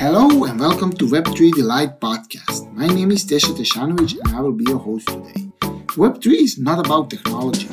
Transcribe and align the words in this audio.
Hello 0.00 0.44
and 0.44 0.58
welcome 0.58 0.90
to 0.92 1.04
Web3 1.04 1.52
Delight 1.52 2.00
podcast. 2.00 2.72
My 2.72 2.86
name 2.86 3.10
is 3.10 3.22
Tesha 3.26 3.52
Teshanovic 3.54 4.16
and 4.24 4.34
I 4.34 4.40
will 4.40 4.54
be 4.54 4.64
your 4.66 4.78
host 4.78 5.06
today. 5.08 5.52
Web3 6.00 6.26
is 6.40 6.58
not 6.58 6.78
about 6.78 7.10
technology. 7.10 7.68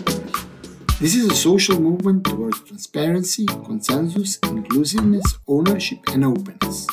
This 1.00 1.16
is 1.16 1.32
a 1.32 1.34
social 1.34 1.80
movement 1.80 2.26
towards 2.26 2.60
transparency, 2.64 3.46
consensus, 3.46 4.40
inclusiveness, 4.40 5.38
ownership, 5.48 6.00
and 6.12 6.26
openness. 6.26 6.86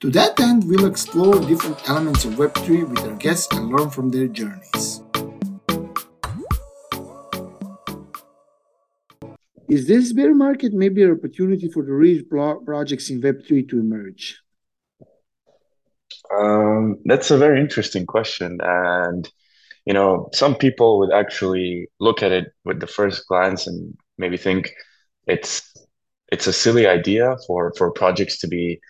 To 0.00 0.10
that 0.12 0.40
end, 0.40 0.64
we'll 0.66 0.86
explore 0.86 1.38
different 1.40 1.86
elements 1.86 2.24
of 2.24 2.36
Web3 2.36 2.88
with 2.88 3.00
our 3.00 3.16
guests 3.16 3.54
and 3.54 3.68
learn 3.68 3.90
from 3.90 4.08
their 4.08 4.28
journeys. 4.28 5.02
Is 9.68 9.86
this 9.86 10.14
bear 10.14 10.34
market 10.34 10.72
maybe 10.72 11.02
an 11.02 11.10
opportunity 11.10 11.68
for 11.68 11.84
the 11.84 11.92
real 11.92 12.22
projects 12.64 13.10
in 13.10 13.20
Web3 13.20 13.68
to 13.68 13.78
emerge? 13.78 14.40
Um, 16.32 16.98
that's 17.04 17.30
a 17.30 17.38
very 17.38 17.60
interesting 17.60 18.06
question. 18.06 18.58
And, 18.62 19.28
you 19.86 19.94
know, 19.94 20.28
some 20.32 20.54
people 20.54 20.98
would 21.00 21.12
actually 21.12 21.88
look 22.00 22.22
at 22.22 22.32
it 22.32 22.52
with 22.64 22.80
the 22.80 22.86
first 22.86 23.26
glance 23.28 23.66
and 23.66 23.96
maybe 24.18 24.36
think 24.36 24.72
it's 25.26 25.74
it's 26.32 26.46
a 26.46 26.52
silly 26.52 26.86
idea 26.86 27.36
for 27.46 27.72
for 27.76 27.90
projects 27.92 28.38
to 28.40 28.48
be 28.48 28.80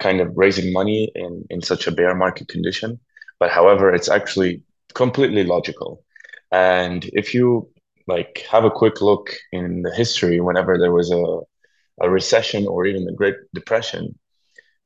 kind 0.00 0.20
of 0.20 0.32
raising 0.36 0.72
money 0.72 1.10
in 1.14 1.44
in 1.50 1.62
such 1.62 1.86
a 1.86 1.92
bear 1.92 2.14
market 2.14 2.48
condition. 2.48 3.00
But 3.40 3.50
however, 3.50 3.94
it's 3.94 4.08
actually 4.08 4.62
completely 4.94 5.44
logical. 5.44 6.04
And 6.52 7.04
if 7.12 7.34
you 7.34 7.70
like 8.08 8.46
have 8.50 8.64
a 8.64 8.70
quick 8.70 9.00
look 9.02 9.30
in 9.52 9.82
the 9.82 9.94
history, 9.94 10.40
whenever 10.40 10.78
there 10.78 10.92
was 10.92 11.10
a 11.12 11.40
a 12.02 12.10
recession 12.10 12.66
or 12.66 12.86
even 12.86 13.04
the 13.06 13.12
Great 13.12 13.36
Depression, 13.54 14.18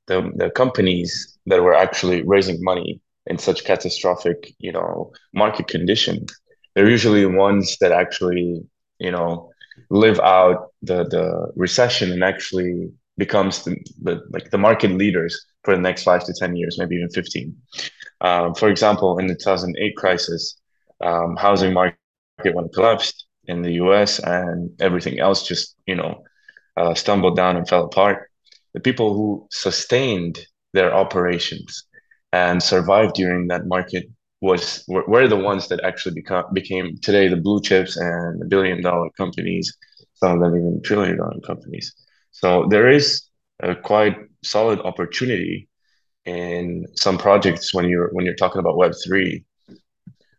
the 0.07 0.31
the 0.37 0.51
companies 0.51 1.39
that 1.51 1.63
were 1.63 1.75
actually 1.75 2.23
raising 2.25 2.63
money 2.65 3.01
in 3.27 3.39
such 3.39 3.65
catastrophic, 3.65 4.55
you 4.59 4.73
know, 4.73 5.13
market 5.35 5.69
conditions, 5.69 6.31
they're 6.75 6.91
usually 6.91 7.27
ones 7.27 7.77
that 7.81 7.93
actually, 7.93 8.63
you 8.99 9.13
know, 9.13 9.51
live 9.91 10.21
out 10.21 10.73
the 10.83 11.05
the 11.05 11.53
recession 11.57 12.13
and 12.13 12.25
actually 12.25 12.91
becomes 13.19 13.65
the, 13.65 13.77
the 14.03 14.21
like 14.31 14.51
the 14.51 14.59
market 14.59 14.93
leaders 14.93 15.47
for 15.65 15.75
the 15.77 15.83
next 15.83 16.05
five 16.05 16.25
to 16.25 16.35
ten 16.35 16.57
years, 16.57 16.79
maybe 16.79 16.97
even 16.97 17.11
fifteen. 17.11 17.57
Um, 18.23 18.55
for 18.55 18.69
example, 18.69 19.19
in 19.19 19.27
the 19.29 19.35
2008 19.35 19.97
crisis, 19.97 20.61
um, 21.01 21.37
housing 21.37 21.73
market 21.75 22.07
when 22.15 22.27
it 22.27 22.73
collapsed 22.75 23.27
in 23.47 23.63
the 23.63 23.73
U.S. 23.85 24.19
and 24.21 24.71
everything 24.81 25.19
else 25.21 25.47
just 25.47 25.77
you 25.87 25.97
know 25.97 26.25
uh, 26.77 26.95
stumbled 26.95 27.37
down 27.37 27.57
and 27.57 27.69
fell 27.69 27.85
apart. 27.85 28.31
The 28.75 28.81
people 28.81 29.15
who 29.15 29.47
sustained 29.51 30.39
their 30.73 30.95
operations 30.95 31.85
and 32.33 32.63
survived 32.63 33.15
during 33.15 33.49
that 33.49 33.67
market 33.67 34.07
was 34.41 34.85
were, 34.89 35.29
the 35.29 35.37
ones 35.37 35.69
that 35.69 35.83
actually 35.85 36.15
become 36.15 36.45
became 36.55 36.97
today 37.03 37.29
the 37.29 37.37
blue 37.37 37.61
chips 37.61 37.97
and 37.97 38.41
the 38.41 38.47
billion 38.47 38.83
dollar 38.83 39.11
companies, 39.11 39.77
some 40.15 40.33
of 40.33 40.41
them 40.41 40.59
even 40.59 40.81
trillion 40.83 41.19
dollar 41.19 41.41
companies. 41.47 41.95
So 42.31 42.67
there 42.71 42.89
is 42.89 43.23
a 43.63 43.75
quite 43.75 44.17
solid 44.43 44.81
opportunity 44.81 45.69
in 46.25 46.87
some 46.95 47.19
projects 47.19 47.75
when 47.75 47.89
you're 47.89 48.09
when 48.13 48.25
you're 48.25 48.35
talking 48.35 48.61
about 48.61 48.77
Web 48.77 48.93
three. 49.05 49.45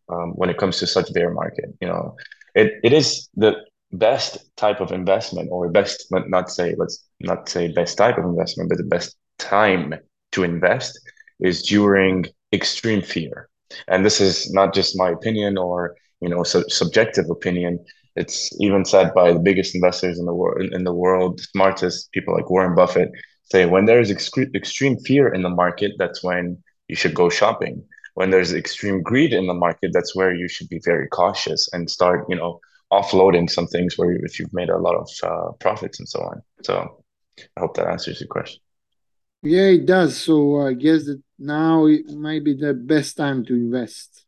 Um, 0.09 0.32
when 0.32 0.50
it 0.50 0.58
comes 0.58 0.78
to 0.80 0.88
such 0.88 1.14
bear 1.14 1.32
market, 1.32 1.74
you 1.80 1.88
know, 1.88 2.18
it, 2.54 2.74
it 2.84 2.92
is 2.92 3.30
the 3.36 3.56
best 3.94 4.40
type 4.58 4.82
of 4.82 4.92
investment 4.92 5.48
or 5.52 5.70
best 5.70 6.08
not 6.12 6.50
say 6.50 6.76
let's 6.78 7.06
not 7.22 7.48
say 7.48 7.72
best 7.72 7.98
type 7.98 8.18
of 8.18 8.26
investment, 8.26 8.68
but 8.70 8.78
the 8.78 8.84
best 8.84 9.16
time 9.38 9.94
to 10.32 10.44
invest 10.44 11.00
is 11.40 11.64
during 11.64 12.26
extreme 12.54 13.02
fear. 13.02 13.50
And 13.88 14.06
this 14.06 14.20
is 14.20 14.52
not 14.54 14.74
just 14.74 14.98
my 14.98 15.10
opinion 15.10 15.58
or 15.58 15.96
you 16.22 16.30
know 16.30 16.44
su- 16.44 16.70
subjective 16.70 17.30
opinion. 17.30 17.80
It's 18.16 18.50
even 18.59 18.84
said 18.84 19.14
by 19.14 19.31
the 19.31 19.40
biggest 19.40 19.74
investors 19.74 20.20
in 20.20 20.25
the 20.25 20.34
world, 20.34 20.74
in 20.74 20.84
the 20.84 20.94
world, 20.94 21.40
smartest 21.40 22.12
people 22.12 22.36
like 22.36 22.50
Warren 22.50 22.75
Buffett 22.75 23.12
say 23.52 23.66
when 23.66 23.86
there 23.86 24.00
is 24.00 24.09
ex- 24.09 24.31
extreme 24.56 24.97
fear 25.00 25.34
in 25.34 25.41
the 25.44 25.50
market, 25.50 25.91
that's 25.97 26.24
when 26.24 26.58
you 26.88 26.96
should 26.96 27.14
go 27.14 27.30
shopping. 27.30 27.84
When 28.16 28.30
there's 28.30 28.53
extreme 28.53 29.02
greed 29.02 29.34
in 29.34 29.47
the 29.47 29.53
market, 29.53 29.91
that's 29.94 30.16
where 30.16 30.34
you 30.34 30.47
should 30.47 30.70
be 30.70 30.81
very 30.84 31.08
cautious 31.08 31.70
and 31.74 31.90
start, 31.90 32.25
you 32.30 32.36
know, 32.36 32.59
offloading 32.91 33.50
some 33.50 33.68
things 33.68 33.97
where 33.97 34.12
if 34.25 34.40
you've 34.40 34.53
made 34.53 34.70
a 34.70 34.78
lot 34.78 34.96
of 34.96 35.09
uh, 35.24 35.52
profits 35.59 36.00
and 36.00 36.09
so 36.09 36.20
on. 36.20 36.41
So 36.64 37.03
I 37.56 37.59
hope 37.59 37.75
that 37.75 37.88
answers 37.88 38.20
your 38.20 38.28
question. 38.28 38.62
Yeah, 39.44 39.68
it 39.69 39.85
does. 39.85 40.19
So 40.19 40.62
I 40.62 40.74
guess 40.74 41.06
that 41.06 41.22
now 41.40 41.85
it 41.88 42.09
might 42.12 42.44
be 42.44 42.53
the 42.56 42.74
best 42.74 43.18
time 43.18 43.44
to 43.46 43.53
invest. 43.53 44.25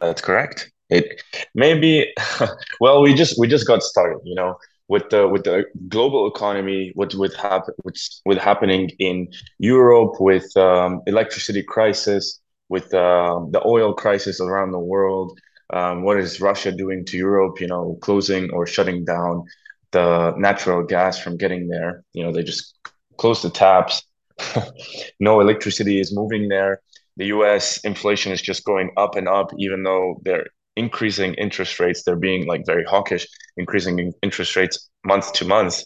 That's 0.00 0.20
correct. 0.20 0.70
It 0.90 1.22
maybe 1.54 2.12
well, 2.80 3.02
we 3.02 3.14
just 3.14 3.38
we 3.38 3.48
just 3.48 3.66
got 3.66 3.82
started, 3.82 4.20
you 4.24 4.34
know, 4.34 4.56
with 4.88 5.08
the 5.10 5.26
with 5.28 5.44
the 5.44 5.64
global 5.88 6.26
economy, 6.28 6.92
what 6.94 7.14
with 7.14 7.34
happen 7.36 7.74
what's 7.82 8.20
with 8.26 8.38
happening 8.38 8.90
in 8.98 9.28
Europe 9.58 10.20
with 10.20 10.54
um, 10.56 11.00
electricity 11.06 11.62
crisis, 11.62 12.40
with 12.68 12.92
um, 12.94 13.50
the 13.52 13.62
oil 13.66 13.94
crisis 13.94 14.40
around 14.40 14.72
the 14.72 14.78
world. 14.78 15.38
Um, 15.72 16.02
what 16.02 16.18
is 16.18 16.40
Russia 16.40 16.70
doing 16.70 17.04
to 17.06 17.16
Europe? 17.16 17.60
You 17.60 17.68
know, 17.68 17.98
closing 18.02 18.50
or 18.50 18.66
shutting 18.66 19.04
down 19.04 19.44
the 19.92 20.34
natural 20.36 20.82
gas 20.84 21.18
from 21.18 21.36
getting 21.36 21.68
there. 21.68 22.04
You 22.12 22.24
know, 22.24 22.32
they 22.32 22.42
just 22.42 22.74
close 23.16 23.42
the 23.42 23.50
taps. 23.50 24.02
no 25.20 25.40
electricity 25.40 26.00
is 26.00 26.14
moving 26.14 26.48
there. 26.48 26.80
The 27.16 27.26
US 27.26 27.78
inflation 27.84 28.32
is 28.32 28.42
just 28.42 28.64
going 28.64 28.90
up 28.96 29.14
and 29.16 29.28
up, 29.28 29.50
even 29.58 29.82
though 29.82 30.20
they're 30.24 30.46
increasing 30.76 31.34
interest 31.34 31.78
rates. 31.78 32.02
They're 32.02 32.16
being 32.16 32.46
like 32.46 32.66
very 32.66 32.84
hawkish, 32.84 33.26
increasing 33.56 34.12
interest 34.22 34.56
rates 34.56 34.90
month 35.04 35.32
to 35.34 35.44
month, 35.44 35.82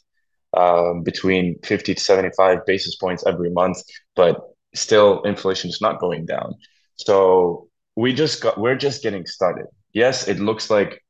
um, 0.56 1.02
between 1.02 1.56
50 1.64 1.94
to 1.94 2.00
75 2.00 2.64
basis 2.66 2.96
points 2.96 3.26
every 3.26 3.50
month. 3.50 3.78
But 4.16 4.40
still, 4.74 5.22
inflation 5.22 5.68
is 5.70 5.80
not 5.80 6.00
going 6.00 6.26
down. 6.26 6.54
So 6.96 7.68
we 7.96 8.14
just 8.14 8.42
got, 8.42 8.58
we're 8.58 8.76
just 8.76 9.02
getting 9.02 9.26
started. 9.26 9.66
Yes, 9.92 10.28
it 10.28 10.38
looks 10.38 10.70
like 10.70 11.02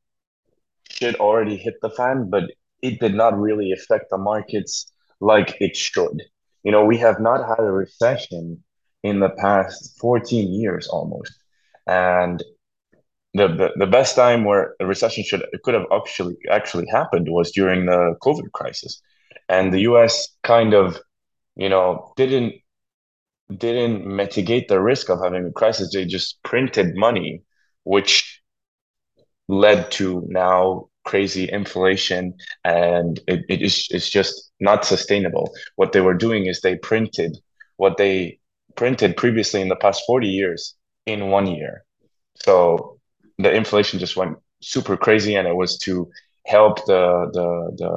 shit 0.90 1.16
already 1.16 1.56
hit 1.56 1.74
the 1.82 1.90
fan, 1.90 2.28
but 2.30 2.44
it 2.82 3.00
did 3.00 3.14
not 3.14 3.38
really 3.38 3.72
affect 3.72 4.10
the 4.10 4.18
markets 4.18 4.90
like 5.20 5.56
it 5.60 5.76
should. 5.76 6.22
You 6.62 6.72
know, 6.72 6.84
we 6.84 6.98
have 6.98 7.20
not 7.20 7.46
had 7.48 7.60
a 7.60 7.72
recession 7.72 8.62
in 9.02 9.20
the 9.20 9.30
past 9.30 9.98
14 10.00 10.52
years 10.52 10.88
almost. 10.88 11.32
And 11.86 12.42
the, 13.34 13.48
the, 13.48 13.70
the 13.76 13.86
best 13.86 14.16
time 14.16 14.44
where 14.44 14.74
a 14.80 14.86
recession 14.86 15.24
should 15.24 15.44
could 15.62 15.74
have 15.74 15.86
actually 15.92 16.36
actually 16.50 16.86
happened 16.90 17.28
was 17.30 17.52
during 17.52 17.86
the 17.86 18.16
COVID 18.22 18.50
crisis. 18.52 19.00
And 19.48 19.72
the 19.72 19.80
US 19.80 20.28
kind 20.42 20.74
of, 20.74 20.98
you 21.56 21.68
know, 21.68 22.12
didn't 22.16 22.54
didn't 23.56 24.06
mitigate 24.06 24.68
the 24.68 24.80
risk 24.80 25.08
of 25.08 25.20
having 25.22 25.46
a 25.46 25.52
crisis. 25.52 25.92
They 25.92 26.04
just 26.04 26.42
printed 26.42 26.96
money, 26.96 27.42
which 27.84 28.42
led 29.48 29.90
to 29.92 30.24
now 30.28 30.87
crazy 31.12 31.44
inflation 31.50 32.34
and 32.64 33.20
it, 33.26 33.40
it 33.48 33.60
is 33.62 33.74
it's 33.90 34.10
just 34.18 34.50
not 34.60 34.84
sustainable. 34.84 35.46
What 35.76 35.92
they 35.92 36.00
were 36.00 36.18
doing 36.26 36.46
is 36.46 36.60
they 36.60 36.76
printed 36.76 37.32
what 37.76 37.96
they 37.96 38.38
printed 38.76 39.16
previously 39.16 39.60
in 39.60 39.68
the 39.68 39.82
past 39.84 40.02
40 40.06 40.28
years 40.28 40.74
in 41.06 41.30
one 41.30 41.46
year. 41.46 41.84
So 42.46 42.98
the 43.38 43.52
inflation 43.52 43.98
just 43.98 44.16
went 44.16 44.36
super 44.60 44.96
crazy 44.96 45.34
and 45.36 45.48
it 45.48 45.56
was 45.56 45.78
to 45.86 45.92
help 46.46 46.74
the 46.86 47.04
the 47.36 47.48
the, 47.80 47.92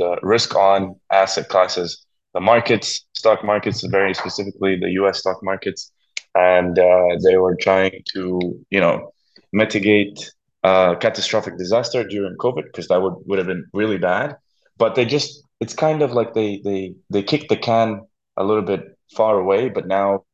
the 0.00 0.10
risk 0.22 0.54
on 0.54 0.96
asset 1.10 1.48
classes 1.48 2.06
the 2.34 2.40
markets 2.40 3.06
stock 3.14 3.44
markets 3.44 3.82
very 3.98 4.14
specifically 4.14 4.76
the 4.78 4.90
us 4.90 5.18
stock 5.20 5.38
markets. 5.42 5.92
And 6.34 6.78
uh, 6.78 7.16
they 7.24 7.36
were 7.36 7.56
trying 7.56 8.02
to 8.14 8.22
you 8.70 8.80
know 8.80 9.12
mitigate 9.52 10.32
catastrophic 10.62 11.58
disaster 11.58 12.04
during 12.04 12.36
COVID 12.36 12.64
because 12.64 12.88
that 12.88 13.02
would, 13.02 13.14
would 13.26 13.38
have 13.38 13.46
been 13.46 13.66
really 13.72 13.98
bad. 13.98 14.36
But 14.76 14.94
they 14.94 15.04
just 15.04 15.42
it's 15.60 15.74
kind 15.74 16.02
of 16.02 16.12
like 16.12 16.34
they 16.34 16.60
they 16.64 16.94
they 17.10 17.22
kicked 17.22 17.48
the 17.48 17.56
can 17.56 18.02
a 18.36 18.44
little 18.44 18.62
bit 18.62 18.96
far 19.16 19.38
away, 19.38 19.68
but 19.68 19.86
now 19.86 20.24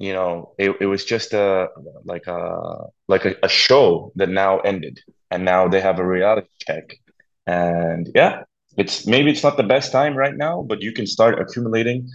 you 0.00 0.12
know 0.12 0.52
it, 0.58 0.72
it 0.80 0.86
was 0.86 1.04
just 1.04 1.32
a 1.34 1.68
like 2.04 2.26
a 2.26 2.86
like 3.06 3.24
a, 3.24 3.36
a 3.42 3.48
show 3.48 4.12
that 4.16 4.28
now 4.28 4.58
ended 4.60 4.98
and 5.30 5.44
now 5.44 5.68
they 5.68 5.80
have 5.80 5.98
a 5.98 6.06
reality 6.06 6.48
check 6.58 6.96
and 7.46 8.10
yeah 8.14 8.42
it's 8.76 9.06
maybe 9.06 9.30
it's 9.30 9.42
not 9.42 9.56
the 9.58 9.62
best 9.62 9.92
time 9.92 10.16
right 10.16 10.36
now 10.36 10.62
but 10.66 10.80
you 10.80 10.90
can 10.92 11.06
start 11.06 11.38
accumulating 11.38 12.08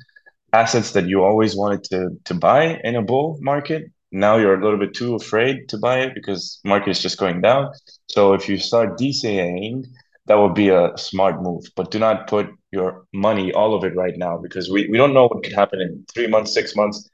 assets 0.51 0.91
that 0.93 1.05
you 1.05 1.23
always 1.23 1.55
wanted 1.55 1.83
to 1.83 2.09
to 2.25 2.33
buy 2.33 2.79
in 2.83 2.95
a 2.95 3.03
bull 3.03 3.37
market 3.39 3.83
now 4.15 4.37
you're 4.37 4.57
a 4.57 4.63
little 4.63 4.79
bit 4.79 4.93
too 4.93 5.15
afraid 5.15 5.67
to 5.69 5.77
buy 5.77 5.99
it 5.99 6.13
because 6.15 6.59
market 6.63 6.91
is 6.91 7.01
just 7.01 7.17
going 7.17 7.41
down. 7.41 7.71
So 8.07 8.33
if 8.33 8.47
you 8.47 8.57
start 8.57 8.97
DCAing, 8.97 9.85
that 10.27 10.35
would 10.35 10.53
be 10.53 10.69
a 10.69 10.97
smart 10.97 11.41
move. 11.41 11.65
But 11.75 11.91
do 11.91 11.99
not 11.99 12.27
put 12.27 12.47
your 12.71 13.05
money, 13.13 13.51
all 13.51 13.75
of 13.75 13.83
it 13.83 13.95
right 13.95 14.17
now, 14.17 14.37
because 14.37 14.69
we, 14.69 14.87
we 14.87 14.97
don't 14.97 15.13
know 15.13 15.27
what 15.27 15.43
could 15.43 15.53
happen 15.53 15.81
in 15.81 16.05
three 16.13 16.27
months, 16.27 16.53
six 16.53 16.75
months. 16.77 17.09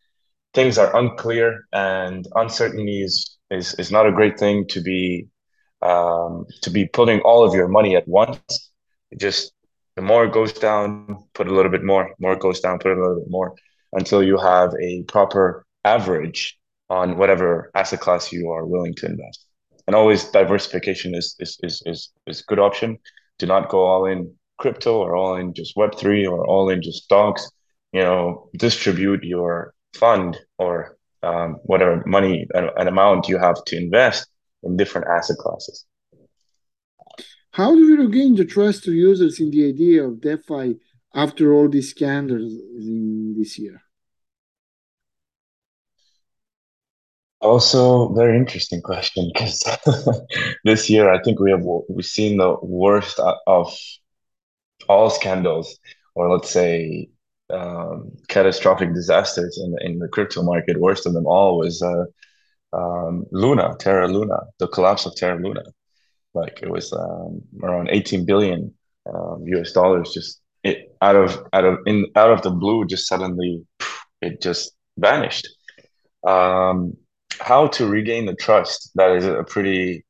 Things 0.54 0.78
are 0.78 0.96
unclear 0.96 1.66
and 1.74 2.28
uncertainty 2.36 3.02
is, 3.02 3.38
is, 3.50 3.74
is 3.76 3.92
not 3.92 4.06
a 4.06 4.12
great 4.12 4.38
thing 4.40 4.68
to 4.70 4.82
be 4.82 5.28
um, 5.82 6.46
to 6.62 6.70
be 6.70 6.86
putting 6.86 7.22
all 7.22 7.44
of 7.44 7.56
your 7.56 7.68
money 7.68 7.96
at 7.96 8.08
once. 8.08 8.40
It 9.10 9.20
just 9.20 9.54
the 9.96 10.04
more 10.04 10.26
it 10.26 10.34
goes 10.34 10.54
down, 10.54 11.24
put 11.34 11.48
a 11.48 11.54
little 11.54 11.72
bit 11.72 11.84
more. 11.84 12.14
More 12.20 12.34
it 12.34 12.40
goes 12.40 12.60
down, 12.60 12.78
put 12.78 12.92
a 12.92 13.02
little 13.02 13.22
bit 13.22 13.32
more 13.32 13.56
until 13.94 14.22
you 14.22 14.38
have 14.38 14.72
a 14.80 15.02
proper 15.04 15.66
average 15.84 16.61
on 16.92 17.18
whatever 17.18 17.72
asset 17.74 18.02
class 18.02 18.34
you 18.34 18.50
are 18.52 18.66
willing 18.66 18.94
to 18.94 19.06
invest. 19.06 19.46
And 19.88 19.96
always 19.96 20.26
diversification 20.26 21.16
is 21.16 21.36
is 21.40 21.58
is 21.64 21.82
is, 21.86 22.00
is 22.28 22.42
a 22.42 22.48
good 22.50 22.60
option. 22.60 22.90
Do 23.40 23.46
not 23.46 23.70
go 23.70 23.80
all 23.80 24.06
in 24.06 24.20
crypto 24.60 24.94
or 25.04 25.16
all 25.16 25.36
in 25.42 25.54
just 25.54 25.76
Web 25.76 25.94
three 26.02 26.26
or 26.26 26.46
all 26.46 26.70
in 26.70 26.82
just 26.82 27.04
stocks. 27.06 27.50
You 27.94 28.04
know, 28.08 28.50
distribute 28.58 29.24
your 29.24 29.74
fund 30.04 30.38
or 30.58 30.98
um, 31.24 31.50
whatever 31.64 32.04
money 32.06 32.48
an, 32.54 32.70
an 32.82 32.88
amount 32.88 33.30
you 33.30 33.38
have 33.38 33.60
to 33.68 33.78
invest 33.78 34.28
in 34.64 34.78
different 34.78 35.08
asset 35.08 35.38
classes. 35.38 35.86
How 37.52 37.74
do 37.76 37.82
you 37.90 37.98
regain 38.06 38.36
the 38.36 38.46
trust 38.46 38.88
of 38.88 38.94
users 38.94 39.40
in 39.40 39.50
the 39.52 39.68
idea 39.68 40.04
of 40.08 40.22
DeFi 40.22 40.78
after 41.14 41.54
all 41.54 41.68
these 41.70 41.90
scandals 41.90 42.54
in 42.88 43.36
this 43.38 43.58
year? 43.60 43.82
Also, 47.42 48.14
very 48.14 48.38
interesting 48.38 48.82
question 48.82 49.32
because 49.34 49.64
this 50.64 50.90
year 50.90 51.12
I 51.12 51.22
think 51.24 51.40
we 51.40 51.50
have 51.52 51.64
we've 51.90 52.06
seen 52.06 52.38
the 52.38 52.56
worst 52.62 53.20
of 53.48 53.76
all 54.88 55.10
scandals, 55.10 55.80
or 56.14 56.30
let's 56.30 56.52
say 56.52 57.10
um, 57.52 58.12
catastrophic 58.28 58.94
disasters 58.94 59.60
in 59.64 59.72
the, 59.72 59.86
in 59.86 60.00
the 60.00 60.08
crypto 60.08 60.44
market. 60.44 60.80
Worst 60.80 61.08
of 61.08 61.14
them 61.14 61.26
all 61.26 61.58
was 61.58 61.82
uh, 61.82 62.06
um, 62.74 63.26
Luna, 63.32 63.76
Terra 63.80 64.08
Luna, 64.08 64.40
the 64.60 64.68
collapse 64.68 65.08
of 65.08 65.16
Terra 65.16 65.42
Luna. 65.42 65.64
Like 66.36 66.60
it 66.62 66.70
was 66.70 66.94
um, 66.94 67.42
around 67.64 67.90
18 67.92 68.26
billion 68.26 68.72
um, 69.12 69.44
US 69.48 69.72
dollars, 69.72 70.14
just 70.14 70.42
it 70.64 70.96
out 71.02 71.16
of 71.16 71.44
out 71.54 71.66
of 71.66 71.80
in 71.88 72.06
out 72.16 72.32
of 72.32 72.44
the 72.44 72.52
blue, 72.52 72.86
just 72.86 73.08
suddenly 73.08 73.66
it 74.22 74.42
just 74.42 74.74
vanished. 75.00 75.50
Um, 76.24 76.98
how 77.44 77.68
to 77.68 77.88
regain 77.88 78.26
the 78.26 78.36
trust? 78.36 78.92
That 78.96 79.12
is 79.12 79.26
a 79.26 79.44
pretty 79.44 80.06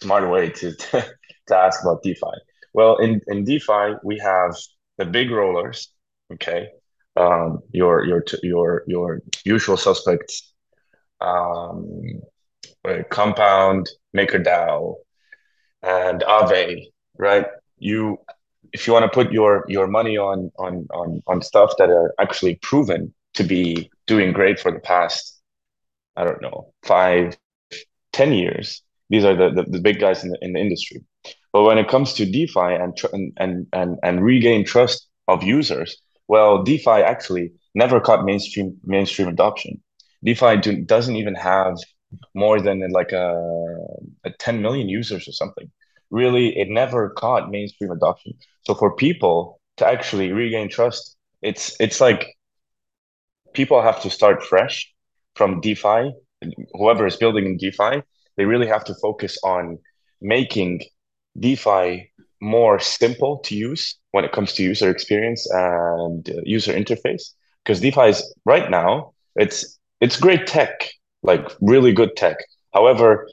smart 0.00 0.30
way 0.30 0.50
to 0.50 0.74
to, 0.76 1.06
to 1.48 1.56
ask 1.56 1.82
about 1.82 2.02
DeFi. 2.02 2.36
Well, 2.72 2.96
in 2.98 3.20
in 3.28 3.44
DeFi 3.44 3.96
we 4.02 4.18
have 4.18 4.56
the 4.98 5.04
big 5.04 5.30
rollers, 5.30 5.88
okay, 6.32 6.68
um, 7.16 7.60
your 7.72 8.04
your 8.04 8.24
your 8.42 8.84
your 8.86 9.22
usual 9.44 9.76
suspects 9.76 10.52
um, 11.20 12.20
Compound, 13.10 13.88
MakerDAO, 14.16 14.96
and 15.82 16.22
Aave, 16.22 16.84
right? 17.18 17.46
You, 17.78 18.18
if 18.72 18.86
you 18.86 18.92
want 18.92 19.04
to 19.04 19.08
put 19.08 19.32
your 19.32 19.64
your 19.68 19.86
money 19.86 20.16
on 20.16 20.50
on 20.58 20.86
on 20.90 21.22
on 21.26 21.42
stuff 21.42 21.72
that 21.78 21.90
are 21.90 22.14
actually 22.18 22.56
proven 22.56 23.14
to 23.34 23.44
be 23.44 23.90
doing 24.06 24.32
great 24.32 24.58
for 24.60 24.70
the 24.70 24.78
past, 24.78 25.35
I 26.16 26.24
don't 26.24 26.42
know, 26.42 26.72
five, 26.82 27.36
ten 28.12 28.32
years. 28.32 28.82
These 29.10 29.24
are 29.24 29.36
the, 29.36 29.50
the, 29.50 29.70
the 29.70 29.80
big 29.80 30.00
guys 30.00 30.24
in 30.24 30.30
the 30.30 30.38
in 30.42 30.52
the 30.52 30.60
industry. 30.60 31.04
But 31.52 31.62
when 31.62 31.78
it 31.78 31.88
comes 31.88 32.12
to 32.14 32.26
DeFi 32.26 32.74
and 32.82 32.96
and 33.38 33.66
and 33.72 33.98
and 34.02 34.24
regain 34.24 34.64
trust 34.64 35.08
of 35.28 35.42
users, 35.42 35.96
well, 36.28 36.62
DeFi 36.62 37.02
actually 37.02 37.52
never 37.74 38.00
caught 38.00 38.24
mainstream 38.24 38.76
mainstream 38.84 39.28
adoption. 39.28 39.82
DeFi 40.24 40.56
do, 40.58 40.82
doesn't 40.82 41.16
even 41.16 41.34
have 41.34 41.76
more 42.34 42.60
than 42.60 42.80
like 42.90 43.12
a, 43.12 43.34
a 44.24 44.30
10 44.38 44.62
million 44.62 44.88
users 44.88 45.28
or 45.28 45.32
something. 45.32 45.70
Really, 46.10 46.56
it 46.56 46.68
never 46.68 47.10
caught 47.10 47.50
mainstream 47.50 47.90
adoption. 47.90 48.32
So 48.64 48.74
for 48.74 48.94
people 48.94 49.60
to 49.78 49.86
actually 49.86 50.32
regain 50.32 50.68
trust, 50.68 51.16
it's 51.42 51.76
it's 51.80 52.00
like 52.00 52.36
people 53.52 53.82
have 53.82 54.02
to 54.02 54.10
start 54.10 54.42
fresh 54.42 54.92
from 55.36 55.60
DeFi. 55.60 56.12
Whoever 56.74 57.06
is 57.06 57.16
building 57.16 57.46
in 57.46 57.56
DeFi, 57.56 58.02
they 58.36 58.44
really 58.44 58.66
have 58.66 58.84
to 58.84 58.94
focus 58.94 59.38
on 59.42 59.78
making 60.20 60.82
DeFi 61.38 62.10
more 62.40 62.78
simple 62.78 63.38
to 63.38 63.54
use 63.54 63.96
when 64.12 64.24
it 64.24 64.32
comes 64.32 64.52
to 64.54 64.62
user 64.62 64.90
experience 64.90 65.48
and 65.50 66.28
uh, 66.28 66.34
user 66.44 66.72
interface. 66.72 67.22
Because 67.64 67.80
DeFi 67.80 68.08
is 68.08 68.34
right 68.44 68.70
now, 68.70 69.12
it's 69.36 69.78
it's 70.00 70.20
great 70.20 70.46
tech, 70.46 70.90
like 71.22 71.48
really 71.60 71.92
good 71.92 72.16
tech. 72.16 72.36
However, 72.72 73.28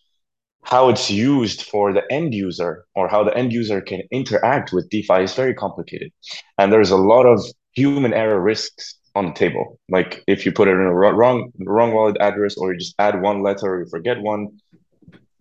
how 0.64 0.90
it's 0.90 1.12
used 1.12 1.64
for 1.64 1.92
the 1.92 2.04
end 2.10 2.34
user 2.34 2.86
or 2.96 3.10
how 3.10 3.24
the 3.24 3.36
end 3.38 3.52
user 3.52 3.82
can 3.82 4.02
interact 4.12 4.72
with 4.72 4.90
DeFi 4.90 5.24
is 5.24 5.36
very 5.36 5.54
complicated. 5.54 6.12
And 6.58 6.72
there's 6.72 6.92
a 6.92 6.98
lot 6.98 7.26
of 7.26 7.44
human 7.74 8.14
error 8.14 8.40
risks 8.40 8.98
on 9.16 9.28
the 9.28 9.34
table. 9.34 9.80
Like 9.90 10.24
if 10.28 10.46
you 10.46 10.52
put 10.52 10.68
it 10.68 10.72
in 10.72 10.82
a 10.82 10.94
wrong 10.94 11.52
wrong 11.60 11.94
wallet 11.94 12.18
address 12.20 12.58
or 12.58 12.74
you 12.74 12.80
just 12.80 12.96
add 13.00 13.22
one 13.22 13.44
letter 13.44 13.68
or 13.76 13.80
you 13.82 13.90
forget 13.90 14.22
one 14.22 14.50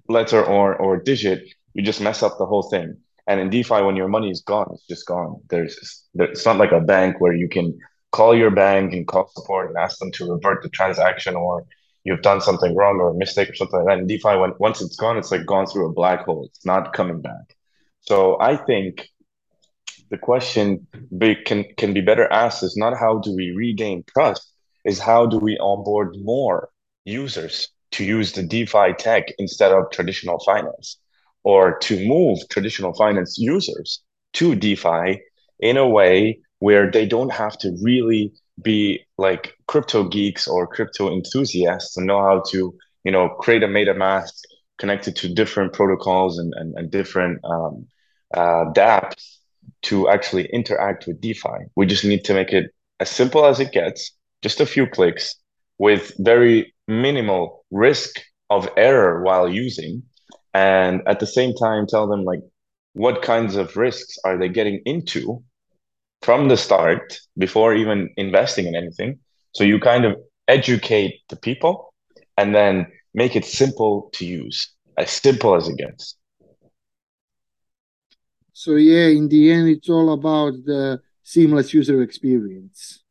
letter 0.08 0.42
or 0.42 0.76
or 0.76 0.98
digit, 0.98 1.42
you 1.74 1.82
just 1.82 2.00
mess 2.00 2.22
up 2.22 2.36
the 2.38 2.46
whole 2.46 2.64
thing. 2.64 2.96
And 3.26 3.40
in 3.40 3.50
DeFi, 3.50 3.82
when 3.82 3.96
your 3.96 4.08
money 4.08 4.30
is 4.30 4.42
gone, 4.42 4.68
it's 4.72 4.86
just 4.86 5.06
gone. 5.06 5.40
There's 5.48 6.04
it's 6.14 6.44
not 6.44 6.58
like 6.58 6.72
a 6.72 6.80
bank 6.80 7.20
where 7.20 7.34
you 7.34 7.48
can 7.48 7.78
call 8.10 8.36
your 8.36 8.50
bank 8.50 8.92
and 8.92 9.06
call 9.06 9.30
support 9.34 9.68
and 9.68 9.78
ask 9.78 9.98
them 9.98 10.12
to 10.12 10.32
revert 10.32 10.62
the 10.62 10.68
transaction 10.68 11.34
or 11.34 11.64
you've 12.04 12.22
done 12.22 12.40
something 12.40 12.74
wrong 12.76 12.96
or 12.96 13.10
a 13.10 13.14
mistake 13.14 13.48
or 13.48 13.54
something 13.54 13.78
like 13.80 13.88
that. 13.88 13.98
In 14.00 14.06
DeFi, 14.06 14.36
when 14.36 14.52
once 14.58 14.82
it's 14.82 14.96
gone, 14.96 15.16
it's 15.16 15.30
like 15.30 15.46
gone 15.46 15.66
through 15.66 15.88
a 15.88 15.92
black 15.92 16.24
hole. 16.24 16.44
It's 16.46 16.66
not 16.66 16.92
coming 16.92 17.20
back. 17.20 17.56
So 18.00 18.38
I 18.40 18.56
think 18.56 19.08
the 20.12 20.18
question 20.18 20.86
be, 21.16 21.34
can 21.34 21.64
can 21.78 21.94
be 21.94 22.02
better 22.02 22.30
asked 22.30 22.62
is 22.62 22.76
not 22.76 22.96
how 22.96 23.18
do 23.18 23.34
we 23.34 23.50
regain 23.50 24.04
trust, 24.12 24.52
is 24.84 24.98
how 25.00 25.24
do 25.26 25.38
we 25.38 25.56
onboard 25.58 26.14
more 26.20 26.68
users 27.04 27.68
to 27.92 28.04
use 28.04 28.32
the 28.32 28.42
DeFi 28.42 28.92
tech 28.98 29.24
instead 29.38 29.72
of 29.72 29.90
traditional 29.90 30.38
finance, 30.40 30.98
or 31.44 31.78
to 31.78 32.06
move 32.06 32.38
traditional 32.50 32.92
finance 32.92 33.38
users 33.38 34.02
to 34.34 34.54
DeFi 34.54 35.22
in 35.60 35.78
a 35.78 35.88
way 35.88 36.40
where 36.58 36.90
they 36.90 37.06
don't 37.06 37.32
have 37.32 37.56
to 37.58 37.74
really 37.82 38.32
be 38.62 39.00
like 39.16 39.54
crypto 39.66 40.06
geeks 40.06 40.46
or 40.46 40.66
crypto 40.66 41.10
enthusiasts 41.10 41.96
and 41.96 42.06
know 42.06 42.20
how 42.20 42.42
to 42.50 42.74
you 43.04 43.10
know 43.10 43.30
create 43.40 43.62
a 43.62 43.66
MetaMask 43.66 44.34
connected 44.76 45.16
to 45.16 45.32
different 45.32 45.72
protocols 45.72 46.38
and 46.38 46.52
and, 46.54 46.74
and 46.76 46.90
different 46.90 47.42
um, 47.44 47.86
uh, 48.34 48.66
dApps 48.76 49.38
to 49.82 50.08
actually 50.08 50.46
interact 50.52 51.06
with 51.06 51.20
DeFi. 51.20 51.66
We 51.76 51.86
just 51.86 52.04
need 52.04 52.24
to 52.24 52.34
make 52.34 52.52
it 52.52 52.70
as 53.00 53.10
simple 53.10 53.44
as 53.44 53.60
it 53.60 53.72
gets, 53.72 54.12
just 54.42 54.60
a 54.60 54.66
few 54.66 54.86
clicks 54.86 55.34
with 55.78 56.12
very 56.18 56.74
minimal 56.86 57.64
risk 57.70 58.20
of 58.50 58.68
error 58.76 59.22
while 59.22 59.48
using, 59.48 60.02
and 60.54 61.02
at 61.06 61.18
the 61.18 61.26
same 61.26 61.54
time 61.54 61.86
tell 61.86 62.06
them 62.06 62.24
like 62.24 62.40
what 62.92 63.22
kinds 63.22 63.56
of 63.56 63.76
risks 63.76 64.16
are 64.24 64.38
they 64.38 64.48
getting 64.48 64.80
into 64.84 65.42
from 66.20 66.48
the 66.48 66.56
start 66.56 67.18
before 67.36 67.74
even 67.74 68.10
investing 68.16 68.66
in 68.66 68.76
anything. 68.76 69.18
So 69.54 69.64
you 69.64 69.80
kind 69.80 70.04
of 70.04 70.16
educate 70.46 71.20
the 71.28 71.36
people 71.36 71.92
and 72.36 72.54
then 72.54 72.86
make 73.14 73.34
it 73.36 73.44
simple 73.44 74.10
to 74.14 74.24
use, 74.24 74.72
as 74.96 75.10
simple 75.10 75.54
as 75.54 75.68
it 75.68 75.76
gets. 75.76 76.16
So 78.62 78.76
yeah, 78.76 79.08
in 79.08 79.28
the 79.28 79.50
end, 79.50 79.68
it's 79.70 79.88
all 79.88 80.12
about 80.12 80.52
the 80.64 81.00
seamless 81.24 81.74
user 81.74 82.00
experience. 82.00 83.02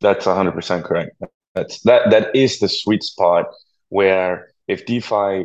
That's 0.00 0.24
100% 0.24 0.82
correct. 0.82 1.10
That's 1.54 1.80
that 1.80 2.10
that 2.10 2.34
is 2.34 2.58
the 2.58 2.70
sweet 2.70 3.02
spot 3.02 3.44
where 3.90 4.48
if 4.66 4.86
DeFi 4.86 5.44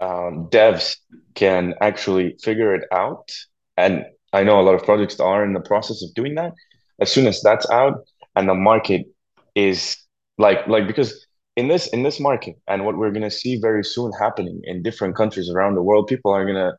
um, 0.00 0.48
devs 0.50 0.96
can 1.36 1.74
actually 1.80 2.34
figure 2.42 2.74
it 2.74 2.88
out 2.90 3.30
and 3.76 4.04
I 4.32 4.42
know 4.42 4.58
a 4.58 4.66
lot 4.68 4.74
of 4.74 4.82
projects 4.82 5.20
are 5.20 5.44
in 5.44 5.52
the 5.52 5.60
process 5.60 6.02
of 6.02 6.12
doing 6.14 6.34
that. 6.34 6.52
As 7.00 7.12
soon 7.12 7.28
as 7.28 7.40
that's 7.42 7.70
out 7.70 8.04
and 8.34 8.48
the 8.48 8.54
market 8.54 9.06
is 9.54 9.96
like 10.38 10.66
like 10.66 10.88
because 10.88 11.24
in 11.54 11.68
this 11.68 11.86
in 11.86 12.02
this 12.02 12.18
market 12.18 12.56
and 12.66 12.84
what 12.84 12.98
we're 12.98 13.12
gonna 13.12 13.30
see 13.30 13.60
very 13.60 13.84
soon 13.84 14.10
happening 14.18 14.60
in 14.64 14.82
different 14.82 15.14
countries 15.14 15.48
around 15.50 15.76
the 15.76 15.82
world, 15.84 16.08
people 16.08 16.32
are 16.32 16.44
gonna 16.44 16.72